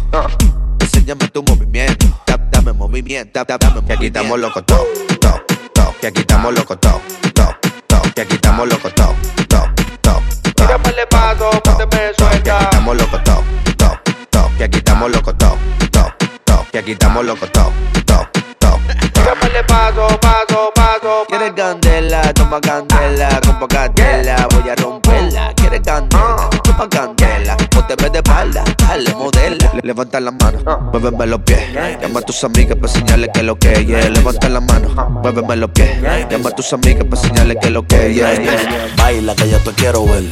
Enséñame 0.80 1.28
tu 1.28 1.42
movimiento. 1.44 2.07
Da- 2.26 2.36
Dame 2.51 2.72
movimiento, 2.72 3.44
da- 3.44 3.57
dame 3.59 3.80
movimiento. 3.80 3.86
Que 3.86 3.92
aquí 3.94 4.07
estamos 4.07 4.40
locos, 4.40 4.66
to, 4.66 4.76
to, 5.20 5.40
to. 5.72 5.94
Que 6.01 6.07
aquí 6.09 6.20
estamos 6.22 6.53
locos, 6.53 6.78
to, 6.80 7.01
Que 8.20 8.24
aquí 8.24 8.34
estamos 8.34 8.68
locos, 8.68 8.94
to, 8.94 9.14
to, 9.48 9.62
to. 10.02 10.22
Tira 10.54 10.76
par 10.76 10.94
de 10.94 11.06
pasos, 11.06 11.58
ponte 11.62 11.86
me 11.86 12.12
suelta. 12.12 12.42
Que 12.42 12.50
aquí 12.50 12.64
estamos 12.64 12.96
locos, 12.98 13.24
to, 13.24 13.44
to, 13.78 14.00
to. 14.28 14.50
Que 14.58 14.64
aquí 14.64 14.76
estamos 14.76 15.10
locos, 15.10 15.38
to, 15.38 15.58
to, 15.90 16.14
to. 16.44 16.66
Que 16.70 16.78
aquí 16.80 16.92
estamos 16.92 17.24
locos, 17.24 17.50
to, 17.50 17.72
to, 17.94 18.02
to. 18.04 18.29
Pasos, 19.66 20.16
paso, 20.18 20.70
paso. 20.74 21.24
¿Quieres 21.28 21.52
candela? 21.52 22.32
Toma 22.34 22.61
candela, 22.61 23.40
compa 23.44 23.68
candela, 23.68 24.48
voy 24.50 24.70
a 24.70 24.74
romperla. 24.74 25.52
¿Quieres 25.54 25.80
candela? 25.80 26.48
Toma 26.62 26.88
candela, 26.88 27.56
ponte 27.70 27.94
de 27.96 28.18
espalda, 28.18 28.64
dale, 28.78 29.14
modela. 29.14 29.70
Le- 29.74 29.80
Levanta 29.84 30.20
la 30.20 30.30
mano, 30.30 30.58
muéveme 30.92 31.26
los 31.26 31.40
pies. 31.40 31.61
Llama 32.00 32.20
a 32.20 32.22
tus 32.22 32.42
amigas 32.44 32.76
para 32.80 32.92
enseñarles 32.92 33.30
que 33.34 33.42
lo 33.42 33.58
que 33.58 33.72
es. 33.72 33.86
yeah. 33.86 34.08
Levanta 34.08 34.48
la 34.48 34.61
mano, 34.61 34.88
muéveme 35.22 35.56
los 35.56 35.70
pies. 35.70 36.00
Llama 36.30 36.48
a 36.50 36.52
tus 36.54 36.72
amigas 36.72 37.04
para 37.08 37.20
enseñarles 37.22 37.56
que 37.61 37.70
lo 37.70 37.86
que 37.86 38.06
es. 38.08 38.14
yeah, 38.16 38.34
yeah. 38.34 38.88
Baila 38.96 39.34
que 39.34 39.48
yo 39.50 39.58
te 39.58 39.72
quiero 39.72 40.04
ver. 40.06 40.24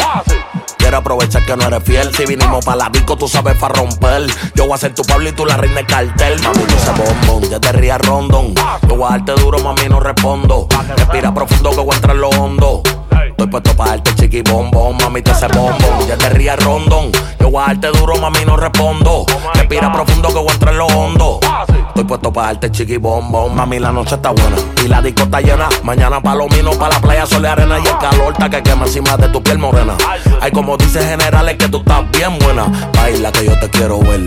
Quiero 0.89 1.01
aprovechar 1.01 1.45
que 1.45 1.55
no 1.55 1.64
eres 1.64 1.82
fiel. 1.82 2.14
Si 2.14 2.24
vinimos 2.24 2.64
para 2.64 2.84
la 2.84 2.89
disco, 2.89 3.14
tú 3.14 3.28
sabes 3.28 3.59
para 3.59 3.74
romper. 3.74 4.22
Yo 4.55 4.64
voy 4.64 4.72
a 4.72 4.78
ser 4.78 4.95
tu 4.95 5.03
Pablo 5.03 5.28
y 5.28 5.32
tú 5.32 5.45
la 5.45 5.59
reina 5.59 5.76
del 5.76 5.86
cartel. 5.86 6.41
Mami, 6.41 6.61
se 6.78 6.91
bombón, 6.93 7.51
ya 7.51 7.61
te 7.61 7.72
rías 7.72 8.01
rondón. 8.01 8.55
Yo 8.89 8.97
voy 8.97 9.07
a 9.07 9.18
darte 9.18 9.32
duro, 9.32 9.59
mami, 9.59 9.86
no 9.91 10.01
respondo. 10.01 10.66
Respira 10.97 11.34
profundo 11.34 11.72
que 11.72 11.80
voy 11.80 11.93
a 11.93 11.97
entrar 11.97 12.16
en 12.16 12.22
lo 12.22 12.30
hondo. 12.30 12.82
Estoy 13.31 13.47
puesto 13.47 13.76
para 13.76 13.91
darte 13.91 14.14
chiqui 14.14 14.43
bombón, 14.43 14.97
mami, 14.97 15.22
te 15.22 15.31
hace 15.31 15.47
bombón. 15.49 16.09
Ya 16.09 16.16
te 16.16 16.29
rías 16.31 16.62
rondón. 16.62 17.11
Yo 17.41 17.51
voy 17.51 17.62
a 17.62 17.66
darte 17.68 17.89
duro, 17.99 18.16
mami, 18.16 18.45
no 18.45 18.57
respondo. 18.57 19.26
Respira 19.55 19.93
profundo 19.93 20.29
que 20.29 20.35
voy 20.35 20.49
a 20.49 20.53
entrar 20.53 20.72
en 20.74 20.79
lo 20.79 20.87
hondo. 20.87 21.41
Estoy 21.89 22.05
puesto 22.05 22.33
para 22.33 22.49
darte 22.49 22.70
chiqui 22.70 22.97
bombón, 22.97 23.55
mami, 23.55 23.79
la 23.79 23.93
noche 23.93 24.14
está 24.14 24.31
buena 24.31 24.57
y 24.85 24.89
la 24.89 25.03
disco 25.03 25.22
está 25.22 25.41
llena. 25.41 25.68
Mañana 25.83 26.20
palomino 26.20 26.70
para 26.72 26.95
la 26.95 27.01
playa, 27.01 27.26
sol 27.26 27.43
y 27.43 27.47
arena 27.47 27.79
y 27.79 27.87
el 27.87 27.99
calor 27.99 28.33
está 28.33 28.49
que 28.49 28.62
quema 28.62 28.87
encima 28.87 29.16
de 29.16 29.29
tu 29.29 29.43
piel 29.43 29.59
morena. 29.59 29.95
Ay, 30.41 30.51
como 30.53 30.76
dice 30.76 31.05
generales 31.05 31.57
que 31.57 31.68
tú 31.68 31.79
estás 31.79 32.11
bien 32.12 32.39
buena. 32.39 32.66
Baila 32.95 33.33
que 33.33 33.45
yo 33.47 33.59
te 33.59 33.68
quiero 33.70 33.99
ver. 34.01 34.20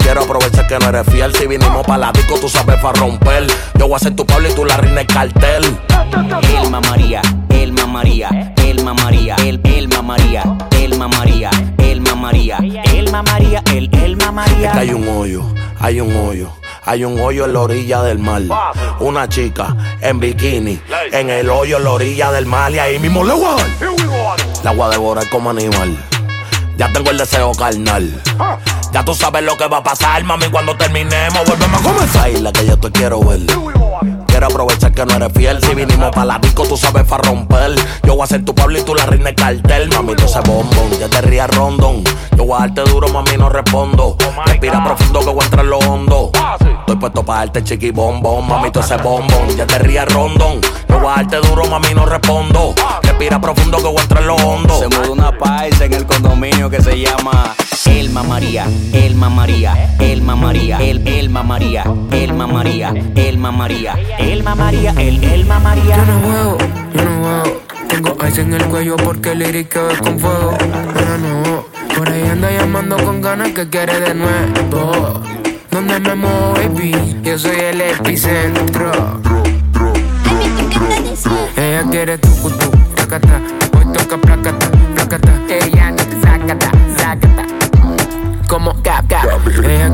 Quiero 0.00 0.22
aprovechar 0.22 0.66
que 0.66 0.78
no 0.78 0.88
eres 0.88 1.06
fiel. 1.06 1.34
Si 1.34 1.46
vinimos 1.46 1.86
para 1.86 1.98
la 1.98 2.12
disco, 2.12 2.38
tú 2.40 2.48
sabes 2.48 2.76
para 2.80 2.98
romper. 2.98 3.46
Yo 3.78 3.86
voy 3.86 3.96
a 3.96 3.98
ser 3.98 4.16
tu 4.16 4.26
Pablo 4.26 4.48
y 4.48 4.54
tú 4.54 4.64
la 4.64 4.76
reina 4.76 4.96
del 4.96 5.06
cartel. 5.06 5.78
Elma 6.62 6.80
María, 6.80 7.22
Elma 7.48 7.86
María, 7.86 8.52
Elma 8.56 8.94
María, 8.94 9.36
el 9.44 9.60
Elma 9.64 10.02
María, 10.02 10.44
Elma 10.72 11.08
María, 11.08 11.50
Elma 11.78 12.14
María, 12.14 12.58
Elma 12.92 13.22
María, 13.22 13.62
el 13.72 13.90
Elma 13.94 14.32
María. 14.32 14.68
Es 14.68 14.72
que 14.72 14.78
hay 14.78 14.90
un 14.92 15.08
hoyo, 15.08 15.44
hay 15.78 16.00
un 16.00 16.14
hoyo. 16.16 16.50
Hay 16.86 17.04
un 17.04 17.20
hoyo 17.20 17.44
en 17.44 17.52
la 17.52 17.60
orilla 17.60 18.02
del 18.02 18.18
mar. 18.18 18.42
Una 19.00 19.28
chica 19.28 19.76
en 20.00 20.18
bikini. 20.18 20.80
En 21.12 21.28
el 21.28 21.50
hoyo 21.50 21.76
en 21.76 21.84
la 21.84 21.90
orilla 21.90 22.32
del 22.32 22.46
mar. 22.46 22.72
Y 22.72 22.78
ahí 22.78 22.98
mismo 22.98 23.22
le 23.22 23.34
voy 23.34 23.44
a. 23.44 24.64
La 24.64 24.72
voy 24.72 24.86
a 24.86 24.88
devorar 24.88 25.28
como 25.28 25.50
animal. 25.50 25.96
Ya 26.78 26.90
tengo 26.90 27.10
el 27.10 27.18
deseo 27.18 27.52
carnal. 27.52 28.20
Ya 28.92 29.04
tú 29.04 29.14
sabes 29.14 29.44
lo 29.44 29.56
que 29.56 29.68
va 29.68 29.78
a 29.78 29.82
pasar, 29.82 30.24
mami, 30.24 30.48
cuando 30.48 30.76
terminemos. 30.76 31.44
Volvemos 31.46 31.80
a 31.80 31.82
comenzar. 31.82 32.30
la 32.40 32.52
que 32.52 32.66
yo 32.66 32.76
te 32.76 32.90
quiero 32.90 33.20
ver. 33.20 33.40
Quiero 34.26 34.46
aprovechar 34.46 34.92
que 34.92 35.06
no 35.06 35.14
eres 35.14 35.32
fiel. 35.32 35.62
Si 35.62 35.74
vinimos 35.74 36.10
para 36.10 36.24
la 36.24 36.38
disco, 36.38 36.64
tú 36.64 36.76
sabes 36.76 37.04
para 37.04 37.22
romper. 37.22 37.76
Yo 38.02 38.14
voy 38.16 38.24
a 38.24 38.26
ser 38.26 38.44
tu 38.44 38.54
Pablo 38.54 38.78
y 38.78 38.82
tú 38.82 38.94
la 38.94 39.06
reina 39.06 39.32
cartel. 39.34 39.90
Mami, 39.90 40.16
tú 40.16 40.24
ese 40.24 40.40
bombón, 40.40 40.90
ya 40.98 41.08
te 41.08 41.20
rías 41.20 41.48
rondón. 41.50 42.02
Yo 42.36 42.44
voy 42.44 42.56
a 42.56 42.66
darte 42.66 42.82
duro, 42.82 43.08
mami, 43.08 43.36
no 43.36 43.48
respondo. 43.48 44.16
Respira 44.46 44.82
profundo 44.82 45.20
que 45.20 45.26
voy 45.26 45.40
a 45.40 45.44
entrar 45.44 45.64
en 45.64 45.70
lo 45.70 45.78
hondo. 45.78 46.32
Estoy 46.80 46.96
puesto 46.96 47.24
para 47.24 47.40
darte 47.40 47.62
chiqui 47.62 47.92
bombón. 47.92 48.48
Mami, 48.48 48.72
tú 48.72 48.80
ese 48.80 48.96
bombón, 48.96 49.56
ya 49.56 49.66
te 49.66 49.78
rías 49.78 50.12
rondón. 50.12 50.60
Yo 50.88 50.98
voy 50.98 51.12
a 51.12 51.16
darte 51.22 51.36
duro, 51.36 51.66
mami, 51.66 51.94
no 51.94 52.06
respondo. 52.06 52.74
Respira 53.02 53.40
profundo 53.40 53.78
que 53.78 53.84
voy 53.84 53.98
a 53.98 54.02
entrar 54.02 54.22
en 54.22 54.28
lo 54.28 54.34
hondo. 54.34 54.78
Se 54.78 54.88
mudó 54.88 55.12
una 55.12 55.30
paisa 55.38 55.84
en 55.84 55.92
el 55.92 56.06
condominio 56.06 56.68
que 56.68 56.82
se 56.82 56.98
llama 56.98 57.54
Elma 57.90 58.22
María, 58.22 58.66
Elma 58.92 59.28
María, 59.28 59.94
Elma 59.98 60.36
María, 60.36 60.78
el 60.78 61.06
Elma 61.06 61.42
María, 61.42 61.84
Elma 62.10 62.46
María, 62.46 62.92
Elma 63.14 63.52
María, 63.52 63.94
Elma 64.18 64.54
María, 64.54 64.94
el 64.96 65.22
Elma 65.22 65.58
María. 65.58 65.96
Yo 65.96 66.04
no 66.06 66.20
juego, 66.20 66.58
yo 66.94 67.04
no 67.04 67.10
juego. 67.22 67.62
Tengo 67.88 68.16
ice 68.26 68.42
en 68.42 68.54
el 68.54 68.64
cuello 68.66 68.96
porque 68.96 69.32
el 69.32 69.40
lírico 69.40 69.80
es 69.90 69.98
con 69.98 70.18
fuego. 70.18 70.56
No, 70.94 71.18
no, 71.18 71.64
por 71.96 72.08
ahí 72.08 72.22
anda 72.22 72.50
llamando 72.50 72.96
con 72.98 73.20
ganas 73.20 73.48
que 73.52 73.68
quiere 73.68 74.00
de 74.00 74.14
nuevo. 74.14 75.20
Donde 75.70 76.00
me 76.00 76.14
muevo, 76.14 76.54
baby, 76.54 76.94
yo 77.22 77.38
soy 77.38 77.56
el 77.58 77.80
epicentro. 77.80 78.90
Ella 81.56 81.84
quiere 81.90 82.18
tu 82.18 82.28
cutu, 82.36 82.70
tacata, 82.94 83.40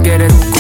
Ella 0.07 0.29
quiere 0.29 0.56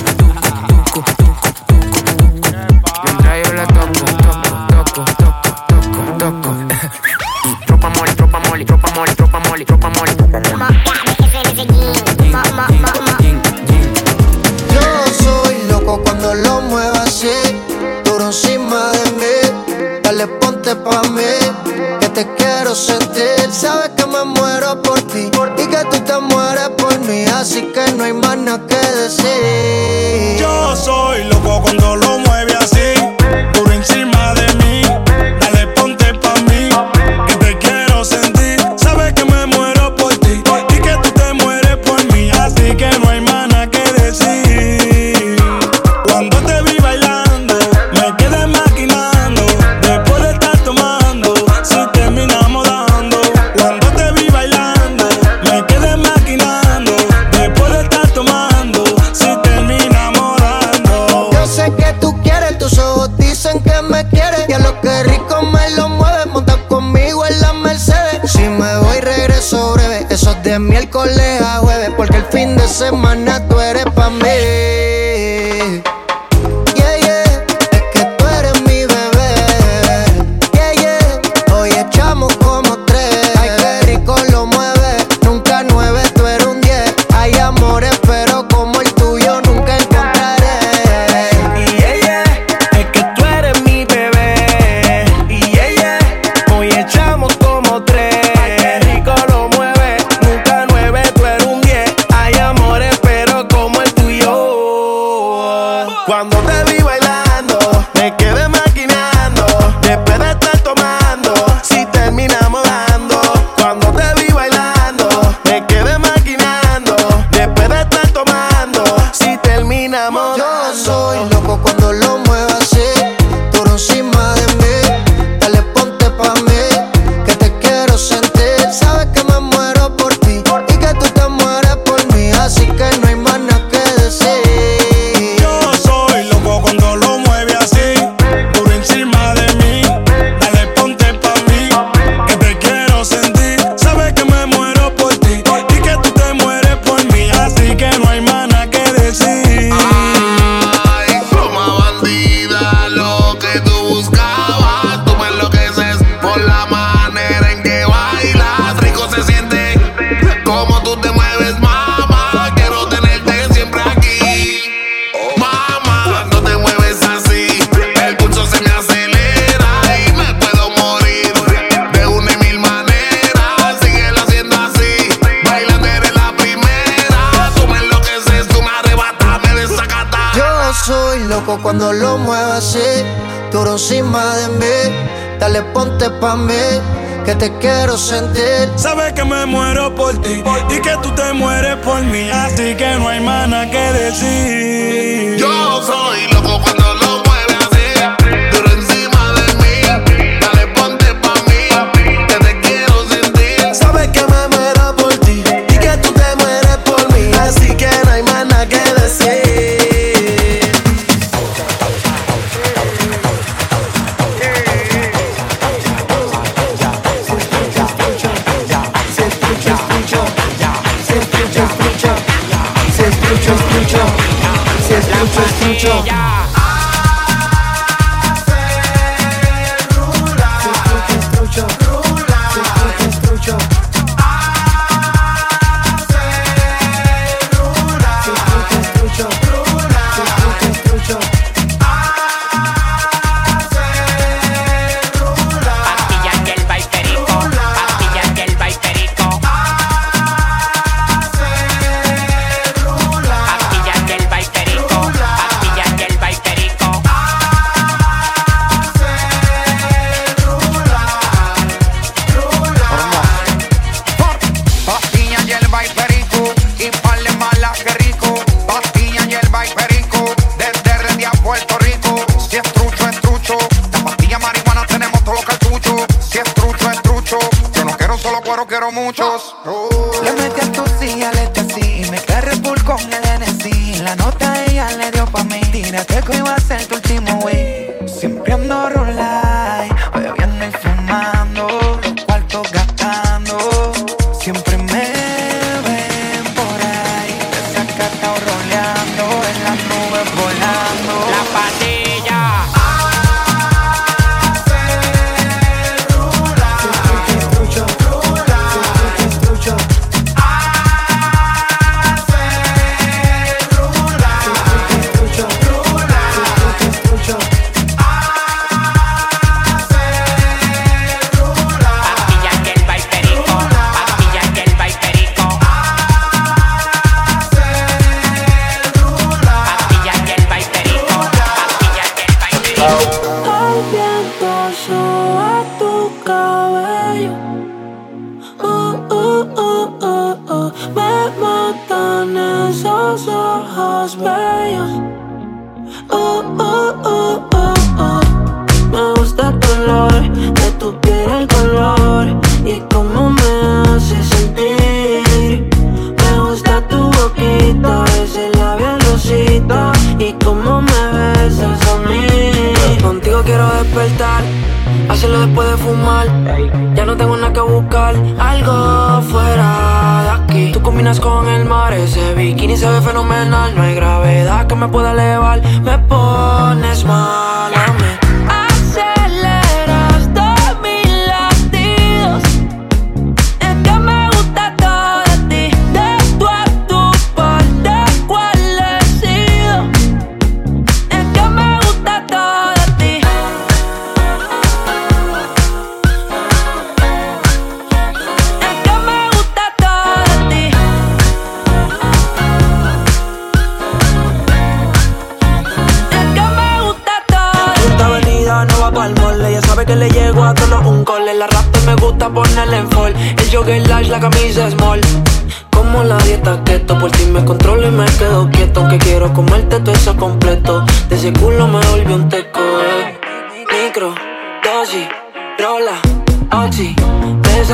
te 187.38 187.52
quiero 187.58 187.96
sentir. 187.96 188.70
Sabes 188.76 189.12
que 189.12 189.24
me 189.24 189.46
muero 189.46 189.94
por 189.94 190.20
ti 190.22 190.42
y 190.70 190.80
que 190.80 190.96
tú 191.02 191.10
te 191.14 191.32
mueres 191.32 191.76
por 191.76 192.02
mí, 192.02 192.28
así 192.30 192.74
que 192.74 192.96
no 192.98 193.08
hay 193.08 193.20
más 193.20 193.48
nada 193.48 193.70
que 193.70 193.92
decir. 193.92 195.15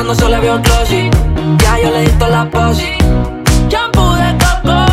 pensando 0.03 0.15
solo 0.15 0.35
había 0.35 0.55
un 0.55 0.61
closet. 0.61 1.11
Ya 1.59 1.79
yo 1.79 1.91
le 1.91 2.01
di 2.01 2.11
toda 2.11 2.29
la 2.29 2.49
posi. 2.49 2.97
Shampoo 3.69 4.15
de 4.15 4.37
coco, 4.37 4.85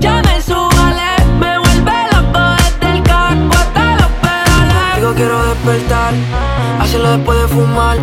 ya 0.00 0.22
me 0.22 0.40
subale. 0.40 1.10
Me 1.40 1.58
vuelve 1.58 1.92
loco 2.12 2.40
desde 2.56 2.96
el 2.96 3.02
carro 3.02 3.50
hasta 3.52 3.96
los 3.96 4.10
pedales. 4.22 4.96
Digo, 4.96 5.12
quiero 5.14 5.46
despertar, 5.46 6.14
hacerlo 6.80 7.10
después 7.10 7.42
de 7.42 7.48
fumar. 7.48 7.98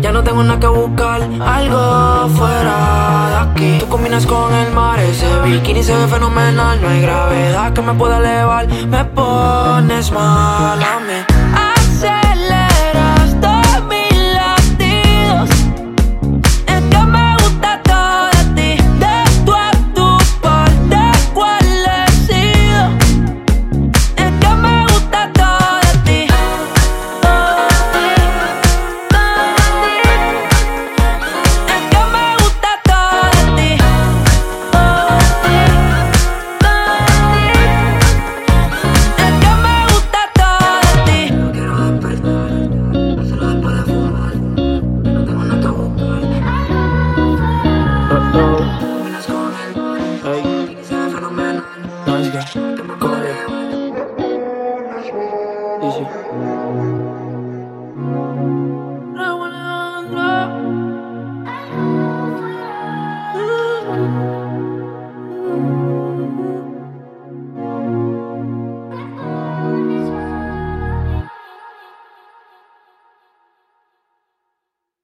Ya 0.00 0.12
no 0.12 0.22
tengo 0.22 0.42
nada 0.44 0.60
que 0.60 0.68
buscar, 0.68 1.22
algo 1.22 2.28
fuera 2.36 3.28
de 3.30 3.36
aquí. 3.50 3.78
Tú 3.80 3.88
combinas 3.88 4.26
con 4.26 4.54
el 4.54 4.72
mar, 4.72 4.98
ese 5.00 5.26
bikini 5.44 5.82
se 5.82 5.94
ve 5.96 6.06
fenomenal. 6.06 6.80
No 6.80 6.88
hay 6.88 7.00
gravedad 7.02 7.72
que 7.72 7.82
me 7.82 7.94
pueda 7.94 8.18
elevar, 8.18 8.68
me 8.68 9.04
pones 9.04 10.12
mal. 10.12 10.78